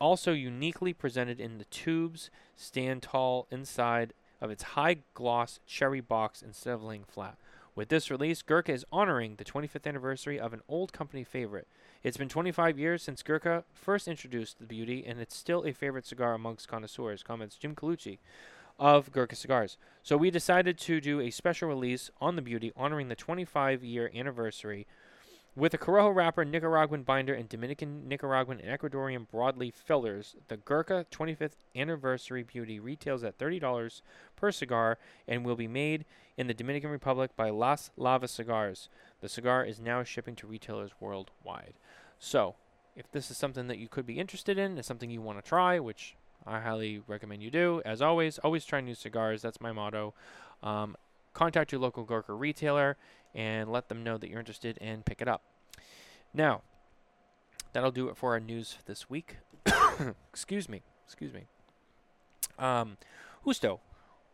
[0.00, 6.40] also uniquely presented in the tubes stand tall inside of its high gloss cherry box
[6.40, 7.36] instead of laying flat.
[7.76, 11.68] With this release, Gurkha is honoring the 25th anniversary of an old company favorite.
[12.02, 16.06] It's been 25 years since Gurkha first introduced the beauty, and it's still a favorite
[16.06, 18.16] cigar amongst connoisseurs, comments Jim Colucci
[18.78, 19.76] of Gurkha Cigars.
[20.02, 24.10] So we decided to do a special release on the beauty honoring the 25 year
[24.14, 24.86] anniversary
[25.56, 31.06] with a Corojo wrapper, Nicaraguan binder, and Dominican, Nicaraguan, and Ecuadorian broadleaf fillers, the Gurkha
[31.10, 34.02] 25th Anniversary Beauty retails at $30
[34.36, 36.04] per cigar and will be made
[36.36, 38.90] in the Dominican Republic by Las Lavas Cigars.
[39.22, 41.74] The cigar is now shipping to retailers worldwide.
[42.18, 42.56] So,
[42.94, 45.48] if this is something that you could be interested in, is something you want to
[45.48, 46.16] try, which
[46.46, 49.40] I highly recommend you do, as always, always try new cigars.
[49.40, 50.12] That's my motto.
[50.62, 50.96] Um,
[51.36, 52.96] contact your local Gurkha retailer
[53.34, 55.42] and let them know that you're interested and pick it up.
[56.32, 56.62] Now,
[57.74, 59.36] that'll do it for our news this week.
[60.32, 60.80] excuse me.
[61.04, 61.42] Excuse me.
[62.58, 62.96] Um,
[63.44, 63.80] Justo,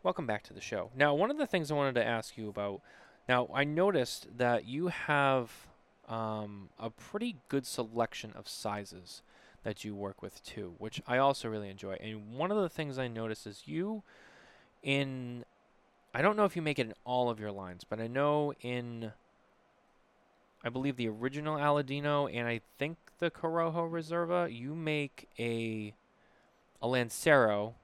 [0.05, 0.91] welcome back to the show.
[0.95, 2.81] Now, one of the things I wanted to ask you about.
[3.29, 5.51] Now, I noticed that you have
[6.09, 9.23] um, a pretty good selection of sizes
[9.65, 11.95] that you work with too, which I also really enjoy.
[12.01, 14.05] And one of the things I noticed is you
[14.83, 15.45] in
[16.15, 18.53] I don't know if you make it in all of your lines, but I know
[18.61, 19.13] in
[20.65, 25.95] I believe the original Aladino and I think the Corojo Reserva, you make a
[26.81, 27.75] a Lancero,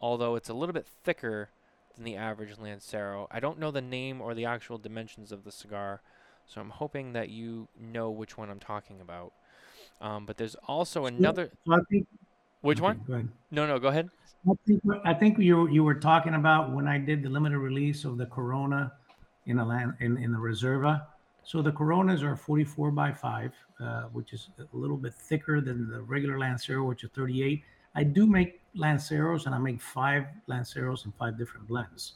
[0.00, 1.48] although it's a little bit thicker
[1.94, 3.26] than the average Lancero.
[3.30, 6.02] I don't know the name or the actual dimensions of the cigar,
[6.46, 9.32] so I'm hoping that you know which one I'm talking about.
[10.00, 11.50] Um, but there's also another.
[11.66, 12.06] so i think
[12.62, 13.04] Which okay, one?
[13.06, 13.28] go ahead.
[13.50, 14.08] No, no, go ahead.
[14.48, 18.04] I think, I think you you were talking about when I did the limited release
[18.04, 18.92] of the Corona
[19.46, 21.06] in a land in, in the Reserva.
[21.44, 25.90] So the Coronas are 44 by 5, uh, which is a little bit thicker than
[25.90, 27.62] the regular Lancero, which is 38.
[27.96, 32.14] I do make Lanceros, and I make five Lanceros in five different blends.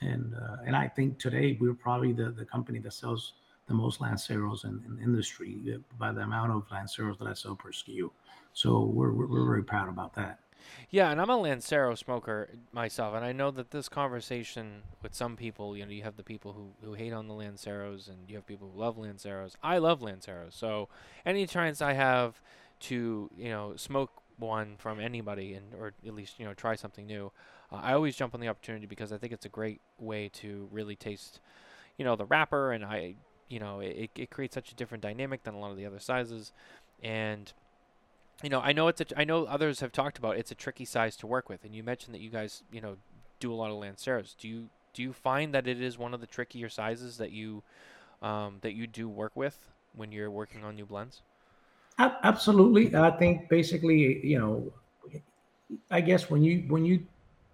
[0.00, 3.34] And uh, and I think today we're probably the, the company that sells
[3.66, 7.34] the most Lanceros in, in the industry uh, by the amount of Lanceros that I
[7.34, 8.10] sell per SKU.
[8.52, 10.40] So we're, we're, we're very proud about that.
[10.90, 15.36] Yeah, and I'm a Lancero smoker myself, and I know that this conversation with some
[15.36, 18.36] people, you know, you have the people who, who hate on the Lanceros, and you
[18.36, 19.56] have people who love Lanceros.
[19.62, 20.88] I love Lanceros, so
[21.24, 22.42] any chance I have
[22.80, 27.06] to, you know, smoke one from anybody, and or at least you know try something
[27.06, 27.30] new,
[27.70, 30.68] uh, I always jump on the opportunity because I think it's a great way to
[30.72, 31.40] really taste,
[31.98, 33.14] you know, the wrapper, and I,
[33.48, 36.00] you know, it, it creates such a different dynamic than a lot of the other
[36.00, 36.52] sizes,
[37.02, 37.52] and
[38.42, 40.84] you know, I know it's a, I know others have talked about it's a tricky
[40.84, 42.96] size to work with, and you mentioned that you guys, you know,
[43.38, 44.34] do a lot of Lanceros.
[44.38, 47.62] Do you do you find that it is one of the trickier sizes that you
[48.22, 51.22] um, that you do work with when you're working on new blends?
[51.98, 54.72] Absolutely, I think basically, you know,
[55.90, 57.06] I guess when you when you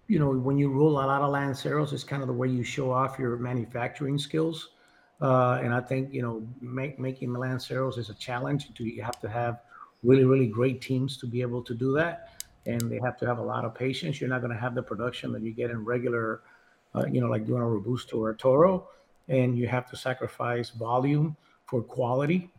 [0.07, 2.63] you know when you roll a lot of Lanceros, it's kind of the way you
[2.63, 4.69] show off your manufacturing skills.
[5.19, 8.73] Uh, and I think you know make, making Lanceros is a challenge.
[8.73, 9.61] To you have to have
[10.03, 12.29] really, really great teams to be able to do that.
[12.65, 14.19] And they have to have a lot of patience.
[14.19, 16.41] You're not going to have the production that you get in regular,
[16.93, 18.89] uh, you know, like doing a Robusto or a Toro.
[19.29, 22.49] And you have to sacrifice volume for quality.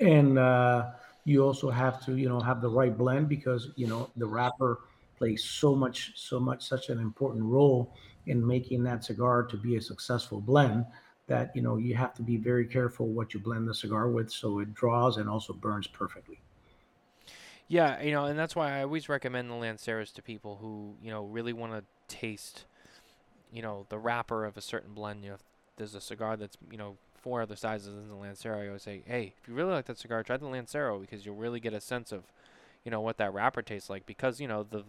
[0.00, 0.90] And uh,
[1.24, 4.80] you also have to, you know, have the right blend because, you know, the wrapper
[5.16, 7.94] plays so much, so much, such an important role
[8.26, 10.84] in making that cigar to be a successful blend
[11.28, 14.30] that, you know, you have to be very careful what you blend the cigar with
[14.30, 16.40] so it draws and also burns perfectly.
[17.68, 21.10] Yeah, you know, and that's why I always recommend the Lanceros to people who, you
[21.10, 22.64] know, really want to taste,
[23.52, 25.22] you know, the wrapper of a certain blend.
[25.24, 25.42] You know, if
[25.76, 29.02] there's a cigar that's, you know, four other sizes than the Lancero, I always say,
[29.06, 31.80] hey, if you really like that cigar, try the Lancero because you'll really get a
[31.80, 32.24] sense of,
[32.84, 34.84] you know, what that wrapper tastes like because, you know, the,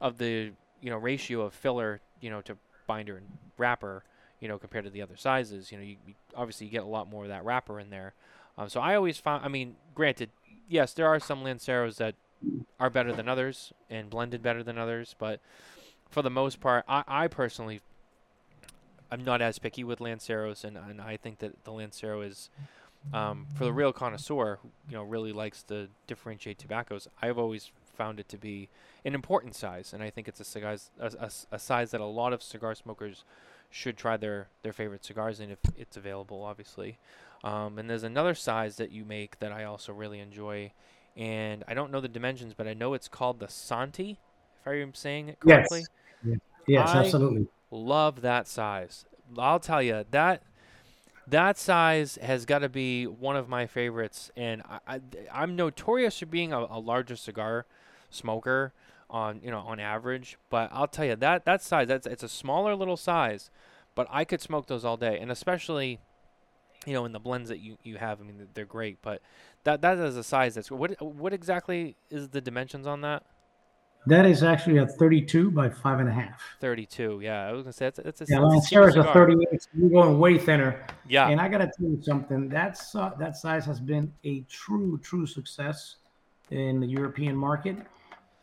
[0.00, 3.26] of the, you know, ratio of filler, you know, to binder and
[3.58, 4.02] wrapper,
[4.40, 6.86] you know, compared to the other sizes, you know, you, you obviously you get a
[6.86, 8.14] lot more of that wrapper in there.
[8.58, 10.30] Um, so I always found, I mean, granted,
[10.72, 12.14] yes, there are some Lanceros that
[12.80, 15.40] are better than others and blended better than others, but
[16.10, 17.80] for the most part, I, I personally,
[19.10, 22.50] I'm not as picky with Lanceros, and, and I think that the Lancero is,
[23.12, 27.08] um, for the real connoisseur, who, you know, really likes to differentiate tobaccos.
[27.20, 28.68] I've always found it to be
[29.04, 32.06] an important size, and I think it's a cigars a, a, a size that a
[32.06, 33.24] lot of cigar smokers
[33.70, 36.98] should try their their favorite cigars in if it's available, obviously.
[37.44, 40.72] Um, and there's another size that you make that I also really enjoy,
[41.16, 44.18] and I don't know the dimensions, but I know it's called the Santi,
[44.60, 45.84] if I'm saying it correctly.
[46.24, 47.48] Yes, yes, I absolutely.
[47.70, 49.04] Love that size.
[49.36, 50.42] I'll tell you that
[51.26, 55.00] that size has got to be one of my favorites, and I,
[55.32, 57.66] I am notorious for being a, a larger cigar
[58.10, 58.72] smoker
[59.10, 62.28] on you know on average, but I'll tell you that that size that's it's a
[62.28, 63.50] smaller little size,
[63.94, 66.00] but I could smoke those all day, and especially
[66.86, 68.98] you know, in the blends that you, you have, I mean, they're great.
[69.02, 69.22] But
[69.64, 73.24] that that is a size that's what what exactly is the dimensions on that?
[74.06, 76.42] That is actually a 32 by five and a half.
[76.60, 77.46] 32, yeah.
[77.46, 78.40] I was gonna say it's, it's a yeah.
[78.40, 79.68] Lancero a 38.
[79.74, 80.84] You're going way thinner.
[81.08, 81.28] Yeah.
[81.28, 82.48] And I gotta tell you something.
[82.48, 85.96] That's uh, that size has been a true true success
[86.50, 87.76] in the European market,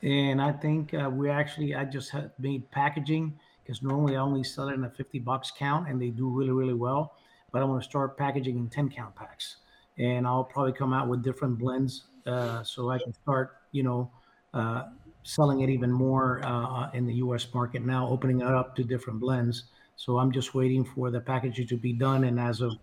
[0.01, 4.69] and I think uh, we actually I just made packaging because normally I only sell
[4.69, 7.15] it in a 50 box count, and they do really really well
[7.51, 9.57] but I want to start packaging in 10 count packs.
[9.97, 14.11] And I'll probably come out with different blends uh, so I can start, you know,
[14.53, 14.83] uh,
[15.23, 19.19] selling it even more uh, in the US market now, opening it up to different
[19.19, 19.65] blends.
[19.95, 22.23] So I'm just waiting for the packaging to be done.
[22.23, 22.73] And as of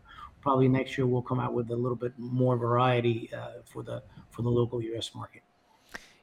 [0.42, 4.02] probably next year, we'll come out with a little bit more variety uh, for the
[4.30, 5.42] for the local US market.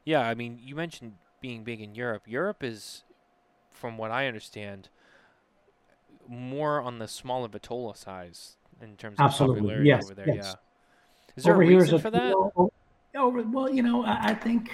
[0.05, 2.23] Yeah, I mean, you mentioned being big in Europe.
[2.25, 3.03] Europe is,
[3.71, 4.89] from what I understand,
[6.27, 9.61] more on the smaller Vitola size in terms of Absolutely.
[9.61, 10.27] popularity yes, over there.
[10.27, 10.45] Yes.
[10.45, 10.53] Yeah.
[11.35, 12.33] Is there over a reason is a, for that?
[13.15, 14.71] Over, well, you know, I, I think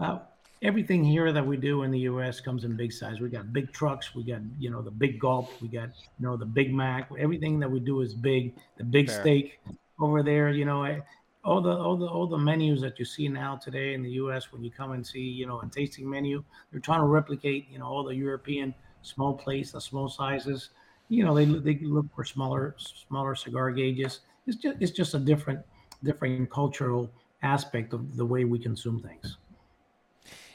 [0.00, 0.18] uh,
[0.62, 2.40] everything here that we do in the U.S.
[2.40, 3.20] comes in big size.
[3.20, 4.14] We got big trucks.
[4.14, 5.50] We got you know the big gulp.
[5.60, 7.10] We got you know the Big Mac.
[7.18, 8.54] Everything that we do is big.
[8.76, 9.20] The big Fair.
[9.20, 9.60] steak
[10.00, 10.50] over there.
[10.50, 11.02] You know, I,
[11.44, 14.52] all the all the all the menus that you see now today in the U.S.
[14.52, 17.78] when you come and see you know a tasting menu, they're trying to replicate you
[17.78, 18.74] know all the European
[19.06, 20.70] small plates, the small sizes
[21.08, 24.20] you know, they they look for smaller smaller cigar gauges.
[24.46, 25.60] It's just it's just a different
[26.02, 27.10] different cultural
[27.42, 29.36] aspect of the way we consume things.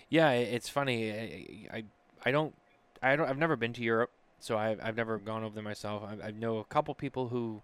[0.09, 1.11] Yeah, it's funny.
[1.11, 1.83] I, I,
[2.25, 2.53] I don't,
[3.01, 6.03] I don't, I've never been to Europe, so I've, I've never gone over there myself.
[6.03, 7.61] I, I know a couple people who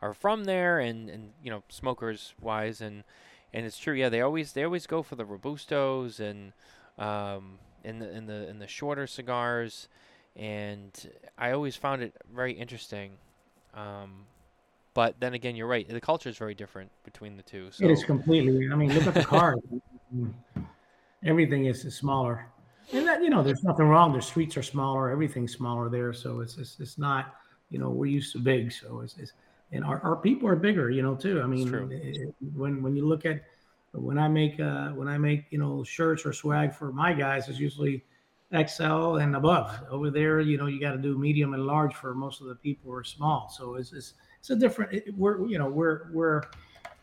[0.00, 3.04] are from there, and, and you know, smokers wise, and
[3.52, 3.92] and it's true.
[3.92, 6.52] Yeah, they always they always go for the robustos and
[6.98, 9.88] um in the in the in the shorter cigars
[10.40, 10.90] and
[11.36, 13.12] I always found it very interesting.
[13.74, 14.24] Um,
[14.94, 15.86] but then again, you're right.
[15.86, 17.68] The culture is very different between the two.
[17.70, 18.68] So It is completely.
[18.72, 19.60] I mean, look at the cars.
[21.24, 22.46] Everything is, is smaller,
[22.94, 24.14] and that you know, there's nothing wrong.
[24.14, 25.10] The streets are smaller.
[25.10, 27.34] Everything's smaller there, so it's it's, it's not.
[27.68, 29.32] You know, we're used to big, so it's, it's
[29.70, 30.90] and our, our people are bigger.
[30.90, 31.42] You know, too.
[31.42, 33.42] I mean, it- when when you look at
[33.92, 37.48] when I make uh, when I make you know shirts or swag for my guys,
[37.50, 38.02] it's usually
[38.52, 39.80] XL and above.
[39.90, 42.54] Over there, you know, you got to do medium and large for most of the
[42.56, 43.48] people are small.
[43.48, 44.92] So it's it's, it's a different.
[44.92, 46.42] It, we're you know we're we're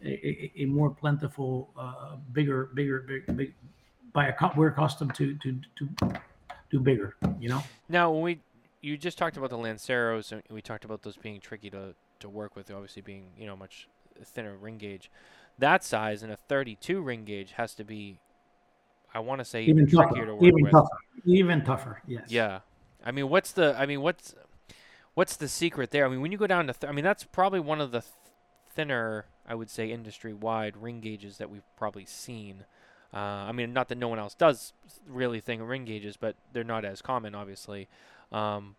[0.03, 3.53] a, a, more plentiful, uh, bigger, bigger, big, big.
[4.13, 6.13] By a we're accustomed to to to
[6.69, 7.15] do bigger.
[7.39, 7.63] You know.
[7.87, 8.39] Now, when we
[8.81, 12.29] you just talked about the Lanceros, and we talked about those being tricky to to
[12.29, 13.87] work with, obviously being you know much
[14.23, 15.11] thinner ring gauge.
[15.59, 18.19] That size in a 32 ring gauge has to be,
[19.17, 20.27] I want to say, even, tougher.
[20.27, 20.71] to work Even with.
[20.71, 20.97] tougher.
[21.25, 22.01] Even tougher.
[22.05, 22.25] Yes.
[22.29, 22.59] Yeah,
[23.03, 23.75] I mean, what's the?
[23.77, 24.35] I mean, what's
[25.15, 26.05] what's the secret there?
[26.05, 28.01] I mean, when you go down to, th- I mean, that's probably one of the
[28.01, 28.11] th-
[28.69, 32.65] thinner, I would say, industry-wide ring gauges that we've probably seen.
[33.11, 34.73] Uh, I mean, not that no one else does
[35.07, 37.87] really thin ring gauges, but they're not as common, obviously.
[38.31, 38.75] Um,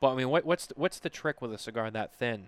[0.00, 2.46] but I mean, what, what's the, what's the trick with a cigar that thin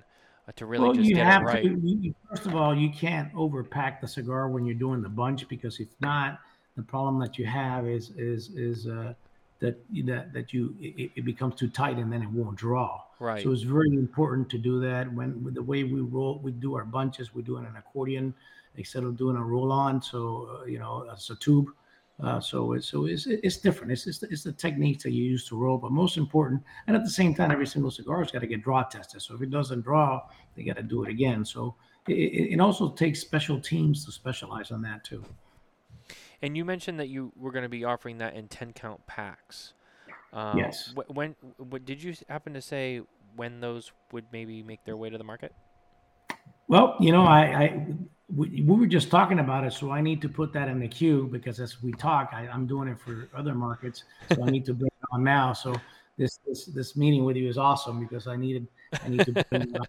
[0.49, 1.65] uh, to really well, just get it right?
[1.65, 1.81] to.
[1.85, 5.79] You- first of all, you can't overpack the cigar when you're doing the bunch because
[5.81, 6.39] if not,
[6.77, 9.13] the problem that you have is is is uh,
[9.61, 13.01] that that that you it, it becomes too tight and then it won't draw.
[13.21, 13.43] Right.
[13.43, 15.13] So it's very important to do that.
[15.13, 17.77] When with the way we roll, we do our bunches, we do it in an
[17.77, 18.35] accordion
[18.77, 20.03] instead of doing a roll on.
[20.03, 21.69] So uh, you know, it's a tube.
[22.23, 23.91] Uh, so it's so it's it's different.
[23.93, 26.95] It's, it's the- it's the techniques that you use to roll, but most important, and
[26.97, 29.23] at the same time, every single cigar's got to get draw tested.
[29.23, 30.23] So if it doesn't draw,
[30.55, 31.45] they got to do it again.
[31.45, 31.75] So
[32.07, 32.13] it,
[32.53, 35.25] it also takes special teams to specialize on that too.
[36.43, 39.75] And you mentioned that you were going to be offering that in 10 count packs.
[40.33, 40.93] Um, Yes.
[40.97, 43.01] wh- When, wh- did you happen to say
[43.37, 45.55] when those would maybe make their way to the market?
[46.69, 47.87] Well, you know, I, I
[48.35, 50.89] we, we were just talking about it, so I need to put that in the
[50.89, 54.65] queue because as we talk, I, I'm doing it for other markets, so I need
[54.67, 55.53] to bring it on now.
[55.53, 55.75] So
[56.17, 58.67] this this this meeting with you is awesome because I needed
[59.05, 59.89] I need to bring it up.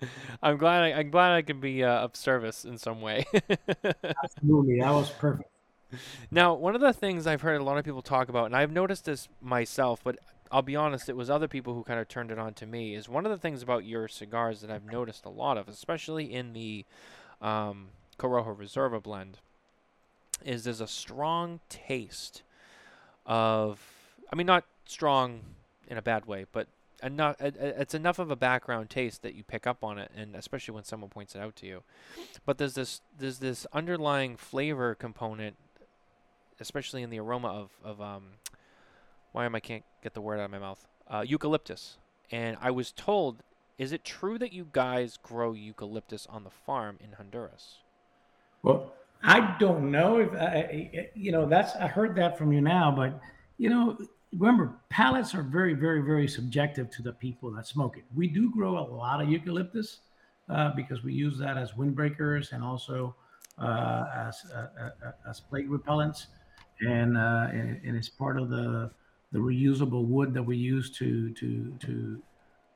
[0.42, 3.26] I'm glad I, I'm glad I can be uh, of service in some way.
[4.24, 5.49] Absolutely, that was perfect.
[6.30, 8.72] Now, one of the things I've heard a lot of people talk about, and I've
[8.72, 10.18] noticed this myself, but
[10.50, 12.94] I'll be honest, it was other people who kind of turned it on to me,
[12.94, 16.32] is one of the things about your cigars that I've noticed a lot of, especially
[16.32, 16.84] in the
[17.40, 17.88] um,
[18.18, 19.38] Corojo Reserva blend,
[20.44, 22.42] is there's a strong taste
[23.26, 23.80] of,
[24.32, 25.40] I mean, not strong
[25.86, 26.66] in a bad way, but
[27.02, 27.36] enough.
[27.40, 30.84] It's enough of a background taste that you pick up on it, and especially when
[30.84, 31.82] someone points it out to you.
[32.44, 35.56] But there's this there's this underlying flavor component,
[36.60, 38.24] especially in the aroma of of um,
[39.32, 40.86] why am I can't get the word out of my mouth?
[41.08, 41.98] Uh, eucalyptus.
[42.30, 43.42] And I was told,
[43.78, 47.78] is it true that you guys grow eucalyptus on the farm in Honduras?
[48.62, 48.92] Well,
[49.22, 50.46] I don't know if I,
[50.94, 53.20] I- you know that's I heard that from you now, but
[53.58, 53.98] you know,
[54.36, 58.04] remember palates are very, very, very subjective to the people that smoke it.
[58.14, 60.00] We do grow a lot of eucalyptus
[60.48, 63.14] uh, because we use that as windbreakers and also
[63.58, 64.66] uh, as uh,
[65.06, 66.26] uh, as plague repellents,
[66.86, 68.92] and, uh, and and it's part of the
[69.32, 72.22] the reusable wood that we use to to to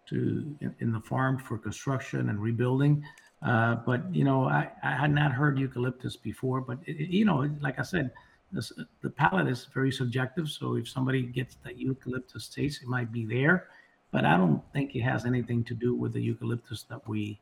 [0.07, 3.05] to in, in the farm for construction and rebuilding.
[3.43, 6.61] Uh, but you know, I, I had not heard eucalyptus before.
[6.61, 8.13] But it, it- you know, like I said,
[8.53, 10.49] this, the palate is very subjective.
[10.49, 13.69] So if somebody gets that eucalyptus taste, it might be there.
[14.13, 17.41] But I don't think it has anything to do with the eucalyptus that we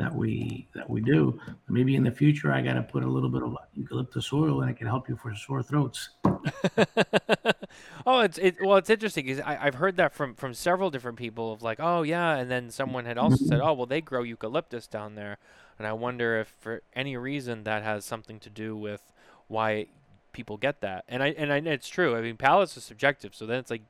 [0.00, 1.38] that we that we do.
[1.68, 4.70] Maybe in the future, I got to put a little bit of eucalyptus oil, and
[4.70, 6.10] it can help you for sore throats.
[8.06, 8.56] oh, it's it.
[8.60, 12.02] Well, it's interesting because I've heard that from from several different people of like, oh
[12.02, 13.68] yeah, and then someone had also said, mm-hmm.
[13.68, 15.38] oh well, they grow eucalyptus down there,
[15.78, 19.12] and I wonder if for any reason that has something to do with
[19.48, 19.86] why
[20.32, 21.04] people get that.
[21.08, 22.16] And I and I, it's true.
[22.16, 23.82] I mean, palates is subjective, so then it's like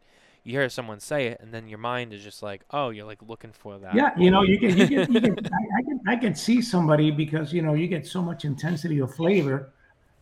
[0.45, 3.20] you hear someone say it, and then your mind is just like, oh, you're like
[3.26, 3.95] looking for that.
[3.95, 6.62] Yeah, you know, you can, you can, you can I, I can, I can see
[6.62, 9.72] somebody because you know you get so much intensity of flavor,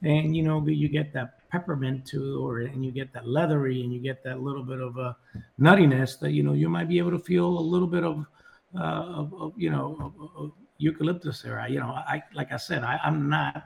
[0.03, 3.93] and you know you get that peppermint too, or and you get that leathery, and
[3.93, 5.17] you get that little bit of a
[5.61, 8.27] nuttiness that you know you might be able to feel a little bit of,
[8.75, 11.61] uh, of, of you know, of, of eucalyptus there.
[11.61, 13.65] I, you know, I like I said, I, I'm not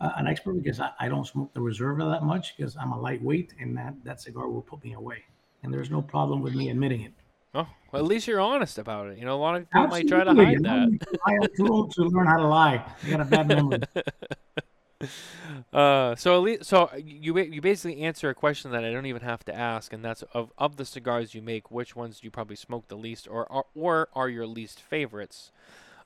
[0.00, 3.00] uh, an expert because I, I don't smoke the Reserva that much because I'm a
[3.00, 5.24] lightweight, and that that cigar will put me away,
[5.62, 7.12] and there's no problem with me admitting it.
[7.54, 9.18] Oh, well, at least you're honest about it.
[9.18, 10.98] You know, a lot of people might try to hide that.
[11.26, 12.84] I'm too old to learn how to lie.
[13.04, 13.80] I got a bad memory.
[15.72, 19.22] Uh, so at least, so you you basically answer a question that I don't even
[19.22, 22.30] have to ask, and that's of of the cigars you make, which ones do you
[22.30, 25.52] probably smoke the least, or or, or are your least favorites?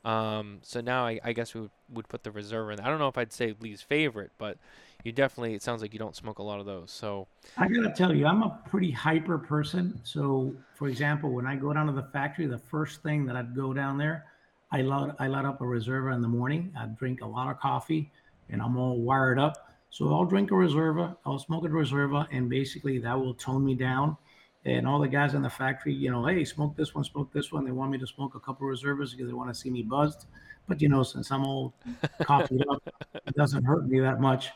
[0.04, 2.80] Um, so now I, I guess we would, would put the reserve in.
[2.80, 4.58] I don't know if I'd say least favorite, but
[5.04, 6.90] you definitely it sounds like you don't smoke a lot of those.
[6.90, 7.26] So
[7.56, 10.00] I gotta tell you, I'm a pretty hyper person.
[10.04, 13.54] So, for example, when I go down to the factory, the first thing that I'd
[13.54, 14.26] go down there,
[14.70, 16.72] I load I light up a Reserva in the morning.
[16.78, 18.10] I drink a lot of coffee,
[18.50, 19.68] and I'm all wired up.
[19.90, 23.74] So I'll drink a Reserva, I'll smoke a Reserva, and basically that will tone me
[23.74, 24.16] down.
[24.64, 27.50] And all the guys in the factory, you know, hey, smoke this one, smoke this
[27.50, 27.64] one.
[27.64, 29.82] They want me to smoke a couple of Reservas because they want to see me
[29.82, 30.26] buzzed.
[30.68, 31.74] But you know, since I'm all
[32.22, 32.82] coffeeed up,
[33.26, 34.50] it doesn't hurt me that much.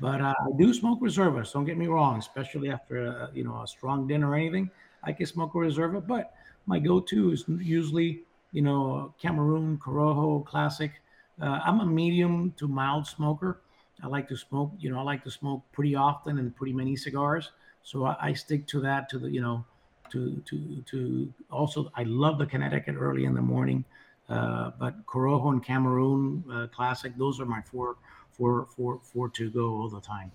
[0.00, 1.52] But uh, I do smoke Reservas.
[1.52, 4.70] Don't get me wrong, especially after a, you know a strong dinner or anything.
[5.04, 6.34] I can smoke a Reserva, but
[6.66, 10.92] my go-to is usually you know Cameroon Corojo Classic.
[11.40, 13.60] Uh, I'm a medium to mild smoker.
[14.02, 14.72] I like to smoke.
[14.78, 17.52] You know, I like to smoke pretty often and pretty many cigars.
[17.82, 19.08] So I, I stick to that.
[19.10, 19.64] To the you know,
[20.10, 23.84] to to to also I love the Connecticut early in the morning.
[24.28, 27.96] Uh, but Corojo and Cameroon uh, Classic, those are my four,
[28.30, 30.30] four, four, four to go all the time.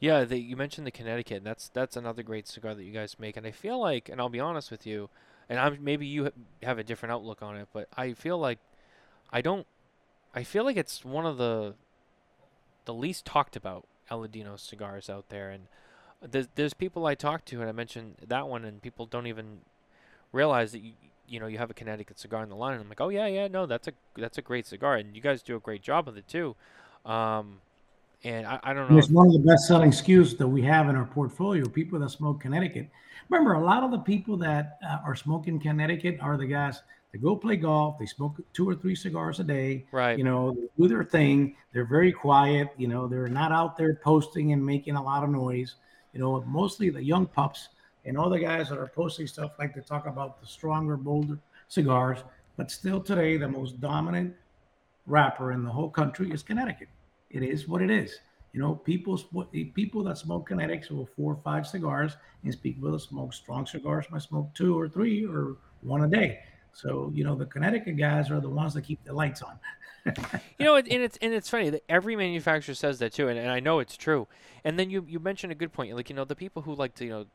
[0.00, 1.44] Yeah, the, you mentioned the Connecticut.
[1.44, 4.28] That's that's another great cigar that you guys make, and I feel like, and I'll
[4.28, 5.08] be honest with you,
[5.48, 6.30] and I'm maybe you
[6.62, 8.58] have a different outlook on it, but I feel like
[9.30, 9.66] I don't.
[10.34, 11.74] I feel like it's one of the
[12.84, 13.86] the least talked about
[14.18, 15.64] Aladino cigars out there, and
[16.22, 19.60] there's there's people I talk to, and I mentioned that one, and people don't even
[20.32, 20.92] realize that you
[21.26, 22.74] you know you have a Connecticut cigar in the line.
[22.74, 25.22] And I'm like, oh yeah, yeah, no, that's a that's a great cigar, and you
[25.22, 26.56] guys do a great job with it too.
[27.04, 27.60] Um,
[28.24, 28.96] and I, I don't know.
[28.96, 31.68] It's one of the best selling SKUs that we have in our portfolio.
[31.68, 32.88] People that smoke Connecticut.
[33.28, 36.82] Remember, a lot of the people that uh, are smoking Connecticut are the guys
[37.14, 37.96] that go play golf.
[37.96, 39.86] They smoke two or three cigars a day.
[39.92, 40.18] Right.
[40.18, 41.54] You know, do their thing.
[41.72, 42.70] They're very quiet.
[42.76, 45.76] You know, they're not out there posting and making a lot of noise.
[46.12, 47.68] You know, mostly the young pups
[48.04, 51.38] and all the guys that are posting stuff like to talk about the stronger, bolder
[51.68, 52.18] cigars.
[52.56, 54.34] But still, today, the most dominant
[55.06, 56.88] wrapper in the whole country is Connecticut.
[57.30, 58.18] It is what it is.
[58.52, 59.16] You know, people
[59.74, 64.06] people that smoke Connecticut smoke four or five cigars, and people that smoke strong cigars
[64.10, 66.40] might smoke two or three or one a day.
[66.74, 69.58] So you know, the Connecticut guys are the ones that keep the lights on.
[70.58, 73.50] you know, and it's and it's funny that every manufacturer says that too, and, and
[73.50, 74.28] I know it's true.
[74.64, 76.94] And then you you mentioned a good point, like you know, the people who like
[76.96, 77.26] to you know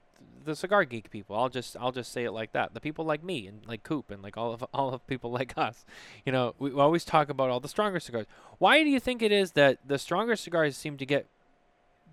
[0.45, 1.35] the cigar geek people.
[1.35, 2.73] I'll just I'll just say it like that.
[2.73, 5.57] The people like me and like Coop and like all of all of people like
[5.57, 5.85] us.
[6.25, 8.25] You know, we, always talk about all the stronger cigars.
[8.57, 11.27] Why do you think it is that the stronger cigars seem to get,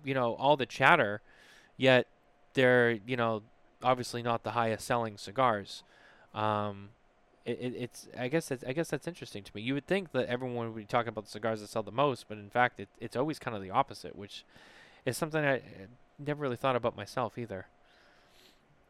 [0.03, 1.21] you know, all the chatter,
[1.75, 2.07] yet
[2.53, 3.43] they're you know
[3.83, 5.83] obviously not the highest selling cigars.
[6.33, 6.89] Um,
[7.47, 9.61] it, it, it's I guess it's, I guess that's interesting to me.
[9.61, 12.27] You would think that everyone would be talking about the cigars that sell the most,
[12.27, 14.45] but in fact, it, it's always kind of the opposite, which
[15.05, 15.61] is something I
[16.19, 17.65] never really thought about myself either.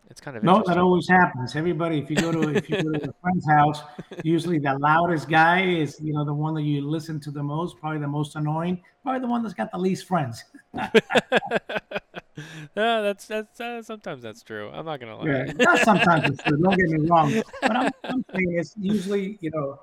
[0.10, 1.56] It's kind of no, that always happens.
[1.56, 3.82] Everybody, if you go to if you go to a friend's house,
[4.24, 7.78] usually the loudest guy is you know the one that you listen to the most,
[7.78, 10.46] probably the most annoying, probably the one that's got the least friends.
[12.76, 14.70] yeah, that's that's uh, sometimes that's true.
[14.74, 15.26] I'm not gonna lie.
[15.26, 16.58] Yeah, not sometimes it's true.
[16.58, 19.80] Don't get me wrong, but I'm, I'm saying it's usually you know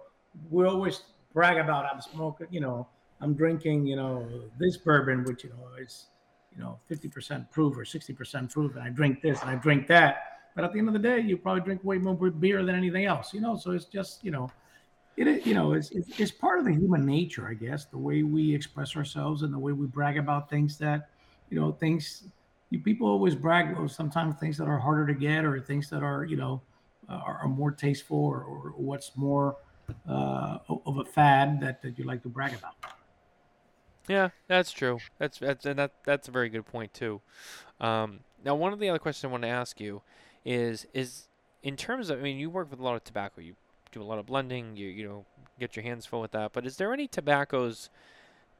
[0.51, 1.03] we always
[1.33, 2.87] brag about I'm smoking, you know,
[3.21, 4.27] I'm drinking, you know,
[4.59, 6.07] this bourbon, which you know is
[6.57, 10.39] you know, 50% proof or 60% proof, and I drink this and I drink that.
[10.55, 13.07] But at the end of the day, you probably drink way more beer than anything
[13.07, 13.57] else, you know.
[13.57, 14.51] So it's just, you know,
[15.17, 18.23] it, you know, it's, it's, it's part of the human nature, I guess, the way
[18.23, 21.09] we express ourselves and the way we brag about things that,
[21.51, 22.25] you know, things
[22.71, 26.03] you, people always brag about sometimes things that are harder to get or things that
[26.03, 26.61] are, you know,
[27.09, 29.57] uh, are, are, more tasteful or, or what's more
[30.09, 32.75] uh, of a fad that, that you like to brag about.
[34.09, 34.99] Yeah, that's true.
[35.19, 37.21] That's that's and that that's a very good point too.
[37.81, 40.03] Um, now, one of the other questions I want to ask you
[40.45, 41.29] is is
[41.63, 43.41] in terms of I mean, you work with a lot of tobacco.
[43.41, 43.55] You
[43.93, 44.77] do a lot of blending.
[44.77, 45.25] You you know
[45.59, 46.53] get your hands full with that.
[46.53, 47.89] But is there any tobaccos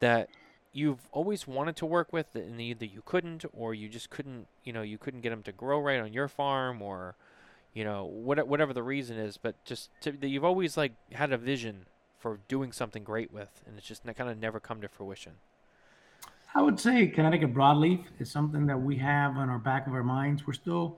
[0.01, 0.31] that
[0.75, 4.73] you've always wanted to work with and either you couldn't or you just couldn't you
[4.73, 7.17] know you couldn't get them to grow right on your farm or
[7.73, 11.33] you know what, whatever the reason is but just to, that you've always like had
[11.33, 11.87] a vision
[12.25, 15.33] for doing something great with, and it's just kind of never come to fruition?
[16.55, 20.03] I would say Connecticut broadleaf is something that we have on our back of our
[20.03, 20.47] minds.
[20.47, 20.97] We're still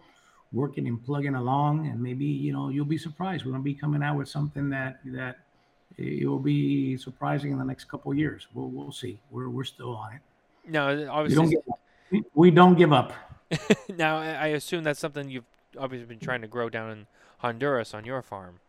[0.53, 3.45] working and plugging along, and maybe you know you'll be surprised.
[3.45, 5.39] We're gonna be coming out with something that that
[5.99, 8.47] it will be surprising in the next couple of years.
[8.55, 9.19] We'll we'll see.
[9.31, 10.21] We're we're still on it.
[10.69, 11.81] No, obviously we don't give up.
[12.35, 13.13] We don't give up.
[13.97, 15.45] now I assume that's something you've
[15.79, 17.07] obviously been trying to grow down in
[17.39, 18.61] Honduras on your farm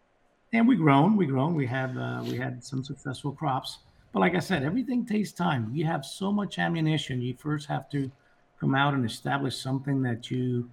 [0.53, 1.55] and we grown, we grown.
[1.55, 3.79] We had uh, we had some successful crops,
[4.13, 5.69] but like I said, everything takes time.
[5.73, 7.21] You have so much ammunition.
[7.21, 8.09] You first have to
[8.59, 10.69] come out and establish something that you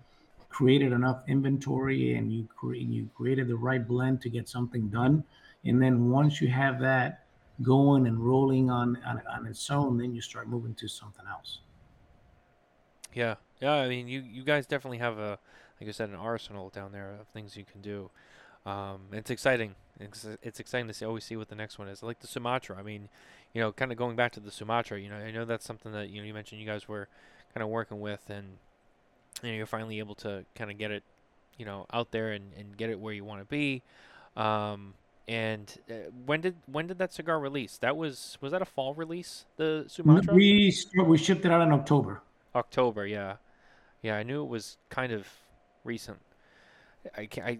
[0.48, 5.24] created enough inventory and you cre- you created the right blend to get something done.
[5.64, 7.24] And then once you have that
[7.62, 11.60] going and rolling on on, on its own, then you start moving to something else.
[13.12, 13.74] Yeah, yeah.
[13.74, 15.38] I mean, you you guys definitely have a,
[15.80, 18.10] like I said, an arsenal down there of things you can do.
[18.66, 19.74] Um, it's exciting.
[20.00, 22.02] It's, it's exciting to see, always see what the next one is.
[22.02, 22.76] Like the Sumatra.
[22.76, 23.08] I mean,
[23.52, 25.00] you know, kind of going back to the Sumatra.
[25.00, 27.08] You know, I know that's something that you know you mentioned you guys were
[27.52, 28.56] kind of working with, and
[29.42, 31.04] you know, you're finally able to kind of get it,
[31.56, 33.82] you know, out there and, and get it where you want to be.
[34.36, 34.94] Um,
[35.26, 35.94] and uh,
[36.26, 37.78] when did when did that cigar release?
[37.78, 39.46] That was was that a fall release?
[39.56, 40.34] The Sumatra.
[40.34, 40.74] We
[41.06, 42.22] we shipped it out in October.
[42.54, 43.36] October, yeah,
[44.02, 44.16] yeah.
[44.16, 45.26] I knew it was kind of
[45.82, 46.18] recent.
[47.16, 47.58] I I,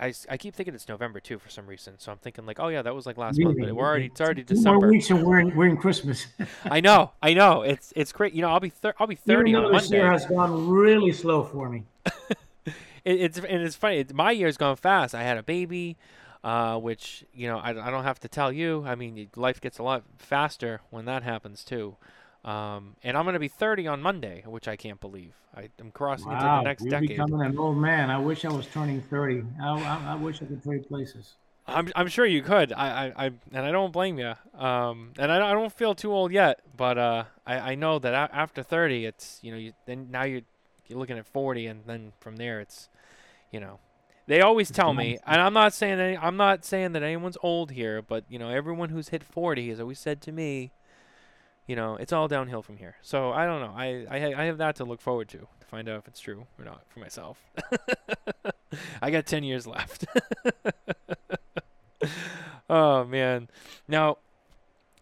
[0.00, 1.94] I, I keep thinking it's November too for some reason.
[1.98, 4.20] So I'm thinking like, oh yeah, that was like last month, but we're already it's
[4.20, 4.80] already Two December.
[4.80, 6.26] more weeks and we're in, we're in Christmas.
[6.64, 7.62] I know, I know.
[7.62, 8.34] It's it's great.
[8.34, 10.04] You know, I'll be thir- I'll be 30 Even on though this Monday.
[10.04, 11.84] year has gone really slow for me.
[12.66, 13.98] it, it's and it's funny.
[13.98, 15.14] It's, my year's gone fast.
[15.14, 15.96] I had a baby,
[16.44, 18.84] uh, which you know I, I don't have to tell you.
[18.86, 21.96] I mean, life gets a lot faster when that happens too.
[22.44, 25.34] Um, and I'm gonna be 30 on Monday, which I can't believe.
[25.56, 27.10] I, I'm crossing into the Wow, next you're decade.
[27.10, 28.10] becoming an old man.
[28.10, 29.42] I wish I was turning 30.
[29.62, 31.34] I, I, I wish I could trade places.
[31.66, 32.72] I'm I'm sure you could.
[32.72, 34.34] I I, I and I don't blame you.
[34.58, 38.30] Um, and I, I don't feel too old yet, but uh, I, I know that
[38.32, 40.42] after 30, it's you know you then now you
[40.86, 42.90] you're looking at 40, and then from there it's,
[43.50, 43.78] you know,
[44.26, 47.72] they always tell me, and I'm not saying any, I'm not saying that anyone's old
[47.72, 50.72] here, but you know everyone who's hit 40 has always said to me,
[51.66, 52.96] you know, it's all downhill from here.
[53.02, 53.74] So I don't know.
[53.76, 56.46] I I, I have that to look forward to to find out if it's true
[56.58, 57.38] or not for myself.
[59.02, 60.04] I got 10 years left.
[62.70, 63.48] oh man.
[63.88, 64.18] Now,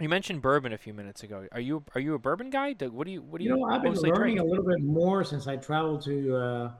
[0.00, 1.46] you mentioned bourbon a few minutes ago.
[1.52, 2.74] Are you are you a bourbon guy?
[2.74, 4.40] What do you what do You you, know, I've been learning drink?
[4.40, 6.70] a little bit more since I traveled to, uh,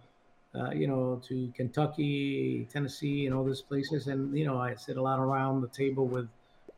[0.55, 4.07] uh, you know, to Kentucky, Tennessee, and all these places.
[4.07, 6.29] And you know, I sit a lot around the table with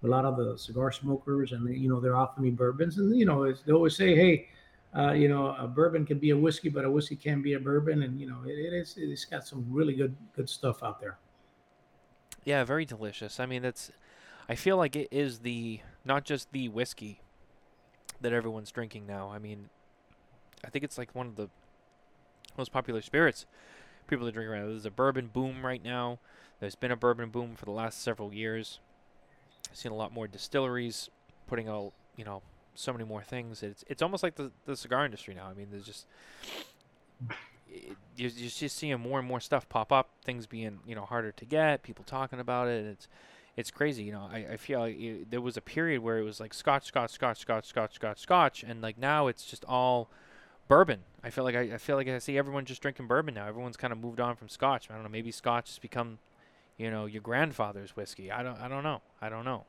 [0.02, 3.26] a lot of the cigar smokers, and you know, they're offering me bourbons, and you
[3.26, 4.48] know, they always say, hey.
[4.96, 7.58] Uh, you know, a bourbon can be a whiskey, but a whiskey can be a
[7.58, 8.94] bourbon, and you know, it, it is.
[8.96, 11.18] It's got some really good, good stuff out there.
[12.44, 13.40] Yeah, very delicious.
[13.40, 13.90] I mean, that's
[14.48, 17.20] I feel like it is the not just the whiskey
[18.20, 19.30] that everyone's drinking now.
[19.30, 19.68] I mean,
[20.64, 21.48] I think it's like one of the
[22.56, 23.46] most popular spirits
[24.06, 24.68] people are drinking right now.
[24.68, 26.18] There's a bourbon boom right now.
[26.60, 28.80] There's been a bourbon boom for the last several years.
[29.70, 31.10] I've seen a lot more distilleries
[31.46, 32.42] putting out, you know,
[32.74, 33.62] so many more things.
[33.62, 35.46] It's it's almost like the, the cigar industry now.
[35.46, 36.06] I mean, there's just
[37.68, 40.10] it, you're, you're just seeing more and more stuff pop up.
[40.24, 41.82] Things being you know harder to get.
[41.82, 42.84] People talking about it.
[42.84, 43.08] It's
[43.56, 44.02] it's crazy.
[44.02, 46.52] You know, I, I feel like it, there was a period where it was like
[46.52, 50.10] Scotch, Scotch, Scotch, Scotch, Scotch, Scotch, Scotch, and like now it's just all
[50.68, 51.00] bourbon.
[51.22, 53.46] I feel like I, I feel like I see everyone just drinking bourbon now.
[53.46, 54.90] Everyone's kind of moved on from Scotch.
[54.90, 55.08] I don't know.
[55.08, 56.18] Maybe Scotch has become,
[56.76, 58.30] you know, your grandfather's whiskey.
[58.30, 58.60] I don't.
[58.60, 59.00] I don't know.
[59.20, 59.64] I don't know.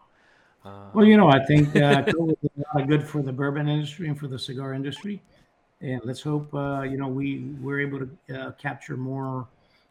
[0.65, 3.31] Uh, Well, you know, I think uh, COVID was a lot of good for the
[3.31, 5.21] bourbon industry and for the cigar industry,
[5.81, 9.47] and let's hope uh, you know we we're able to uh, capture more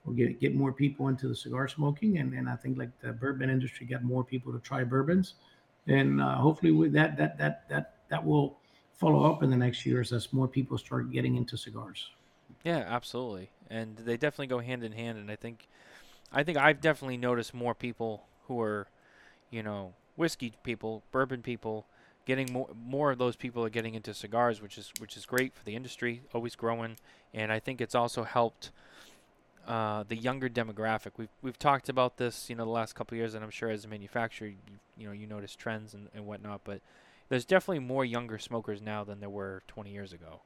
[0.07, 3.13] or get get more people into the cigar smoking, and and I think like the
[3.13, 5.35] bourbon industry got more people to try bourbons,
[5.87, 8.59] and uh, hopefully with that that that that that will
[8.97, 12.11] follow up in the next years as more people start getting into cigars.
[12.65, 15.19] Yeah, absolutely, and they definitely go hand in hand.
[15.19, 15.69] And I think,
[16.33, 18.87] I think I've definitely noticed more people who are,
[19.51, 21.87] you know, whiskey people, bourbon people,
[22.27, 25.55] getting more more of those people are getting into cigars, which is which is great
[25.55, 26.97] for the industry, always growing.
[27.33, 28.71] And I think it's also helped
[29.67, 31.13] uh, the younger demographic.
[31.17, 33.85] We've we've talked about this, you know, the last couple years, and I'm sure as
[33.85, 34.57] a manufacturer, you,
[34.97, 36.63] you know, you notice trends and, and whatnot.
[36.65, 36.81] But
[37.29, 40.41] there's definitely more younger smokers now than there were 20 years ago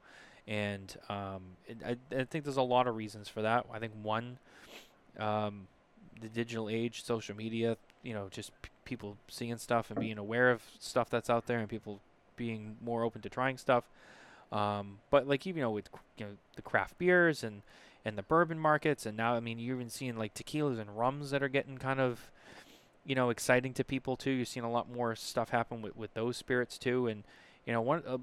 [0.49, 3.67] and um, it, I, I think there's a lot of reasons for that.
[3.71, 4.39] I think one,
[5.19, 5.67] um,
[6.19, 10.49] the digital age, social media, you know, just p- people seeing stuff and being aware
[10.49, 11.99] of stuff that's out there, and people
[12.35, 13.83] being more open to trying stuff.
[14.51, 17.61] Um, but like even you know with you know the craft beers and
[18.03, 21.29] and the bourbon markets, and now I mean you're even seeing like tequilas and rums
[21.29, 22.31] that are getting kind of
[23.05, 24.31] you know exciting to people too.
[24.31, 27.23] You're seeing a lot more stuff happen with with those spirits too, and
[27.65, 28.17] you know one uh,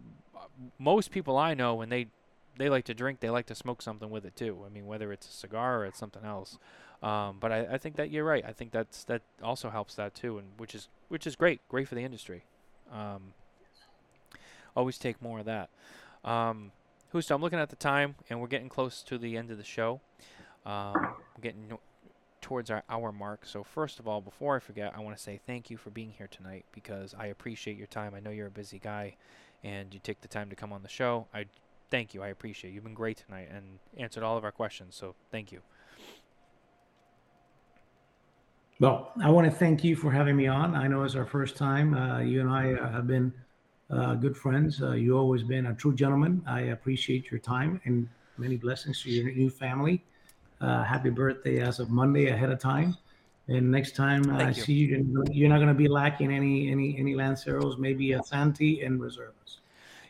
[0.79, 2.09] most people I know when they
[2.59, 4.63] they like to drink, they like to smoke something with it too.
[4.65, 6.59] I mean, whether it's a cigar or it's something else.
[7.03, 8.45] Um, but I, I think that you're right.
[8.47, 11.89] I think that's that also helps that too, and which is which is great, great
[11.89, 12.45] for the industry.
[12.93, 13.35] Um,
[14.75, 15.71] always take more of that.
[16.25, 16.73] Um,
[17.13, 19.65] Justo, I'm looking at the time, and we're getting close to the end of the
[19.65, 20.01] show.
[20.65, 21.79] Um, getting
[22.47, 23.45] towards our hour mark.
[23.45, 26.13] So first of all, before I forget, I want to say thank you for being
[26.13, 28.15] here tonight because I appreciate your time.
[28.15, 29.17] I know you're a busy guy,
[29.65, 31.27] and you take the time to come on the show.
[31.35, 31.47] I
[31.91, 32.23] thank you.
[32.23, 32.71] I appreciate.
[32.71, 32.75] it.
[32.75, 34.95] You've been great tonight and answered all of our questions.
[34.95, 35.61] So thank you.
[38.79, 40.77] Well, I want to thank you for having me on.
[40.77, 41.95] I know it's our first time.
[41.95, 43.35] Uh, you and I uh, have been
[43.91, 44.81] uh, good friends.
[44.81, 46.45] Uh, you've always been a true gentleman.
[46.47, 50.05] I appreciate your time and many blessings to your new family.
[50.61, 52.97] Uh, happy birthday as of Monday ahead of time.
[53.49, 57.15] And next time I see you, you're not going to be lacking any any any
[57.15, 59.59] Lanceros, maybe a Santi and Reservas.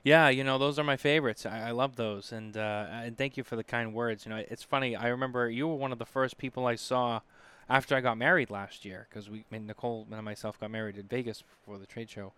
[0.07, 1.45] Yeah, you know those are my favorites.
[1.45, 4.25] I, I love those, and uh, and thank you for the kind words.
[4.25, 4.97] You know, it's funny.
[4.97, 7.21] I remember you were one of the first people I saw
[7.69, 11.43] after I got married last year because we, Nicole and myself got married in Vegas
[11.43, 12.33] before the trade show,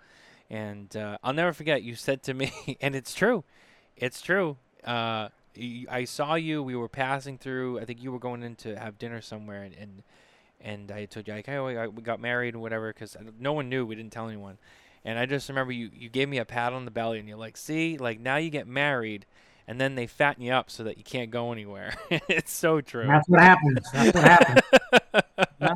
[0.50, 1.82] and uh, I'll never forget.
[1.82, 2.50] You said to me,
[2.80, 3.44] and it's true,
[3.96, 4.56] it's true.
[4.82, 5.28] Uh,
[5.90, 6.62] I saw you.
[6.62, 7.80] We were passing through.
[7.80, 10.02] I think you were going in to have dinner somewhere, and and,
[10.60, 13.68] and I told you like, hey, we- we got married and whatever because no one
[13.68, 13.84] knew.
[13.86, 14.58] We didn't tell anyone.
[15.04, 17.38] And I just remember you, you gave me a pat on the belly, and you're
[17.38, 19.26] like, see, like now you get married,
[19.66, 21.94] and then they fatten you up so that you can't go anywhere.
[22.28, 23.06] it's so true.
[23.06, 23.86] That's what happens.
[23.92, 24.60] That's what happens.
[25.60, 25.74] Yeah.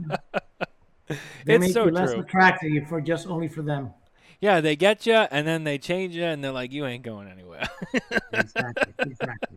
[1.45, 2.21] They It's make so you less true.
[2.23, 3.93] attractive for just only for them.
[4.41, 7.29] Yeah, they get you, and then they change you, and they're like, you ain't going
[7.29, 7.69] anywhere.
[8.33, 8.95] Exactly.
[9.01, 9.52] exactly.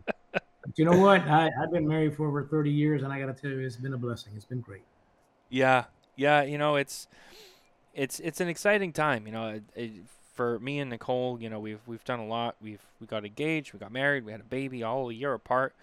[0.76, 1.22] You know what?
[1.22, 3.76] I, I've been married for over 30 years, and I got to tell you, it's
[3.76, 4.34] been a blessing.
[4.36, 4.82] It's been great.
[5.48, 5.84] Yeah,
[6.16, 7.08] yeah, you know, it's
[7.94, 9.48] it's it's an exciting time, you know.
[9.48, 9.92] It, it,
[10.34, 12.56] for me and Nicole, you know, we've we've done a lot.
[12.60, 15.74] We've we got engaged, we got married, we had a baby, all a year apart.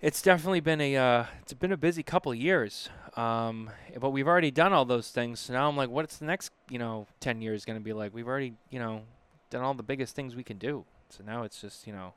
[0.00, 3.68] It's definitely been a uh, it's been a busy couple of years, um,
[4.00, 5.40] but we've already done all those things.
[5.40, 8.14] So now I'm like, what's the next you know ten years going to be like?
[8.14, 9.02] We've already you know
[9.50, 10.84] done all the biggest things we can do.
[11.10, 12.14] So now it's just you know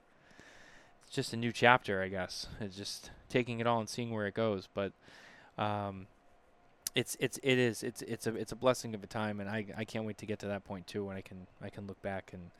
[1.14, 2.47] just a new chapter, I guess.
[2.59, 4.68] It's just taking it all and seeing where it goes.
[4.74, 4.91] But
[5.57, 6.07] um,
[6.95, 9.66] it's it's it is it's it's a it's a blessing of a time, and I
[9.78, 12.01] I can't wait to get to that point too, when I can I can look
[12.01, 12.51] back and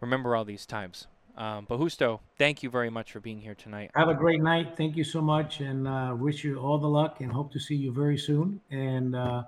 [0.00, 1.06] remember all these times.
[1.36, 3.90] Um, but Justo, thank you very much for being here tonight.
[3.94, 4.74] Have a great night.
[4.74, 7.74] Thank you so much, and uh, wish you all the luck, and hope to see
[7.74, 8.60] you very soon.
[8.70, 9.42] And uh,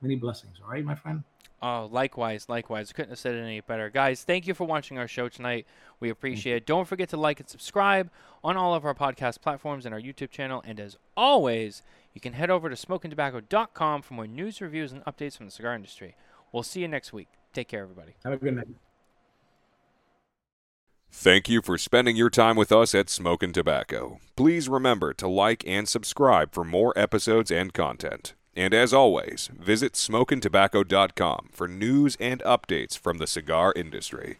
[0.00, 0.56] many blessings.
[0.64, 1.22] All right, my friend.
[1.66, 2.92] Oh, likewise, likewise.
[2.92, 3.88] Couldn't have said it any better.
[3.88, 5.66] Guys, thank you for watching our show tonight.
[5.98, 6.66] We appreciate it.
[6.66, 8.10] Don't forget to like and subscribe
[8.44, 10.62] on all of our podcast platforms and our YouTube channel.
[10.66, 15.38] And as always, you can head over to SmokinTabacco.com for more news, reviews, and updates
[15.38, 16.16] from the cigar industry.
[16.52, 17.28] We'll see you next week.
[17.54, 18.12] Take care, everybody.
[18.24, 18.68] Have a good night.
[21.10, 24.18] Thank you for spending your time with us at Smokin Tabacco.
[24.36, 28.34] Please remember to like and subscribe for more episodes and content.
[28.56, 34.32] And as always, visit SmokinTabacco.com for news and updates from the cigar industry.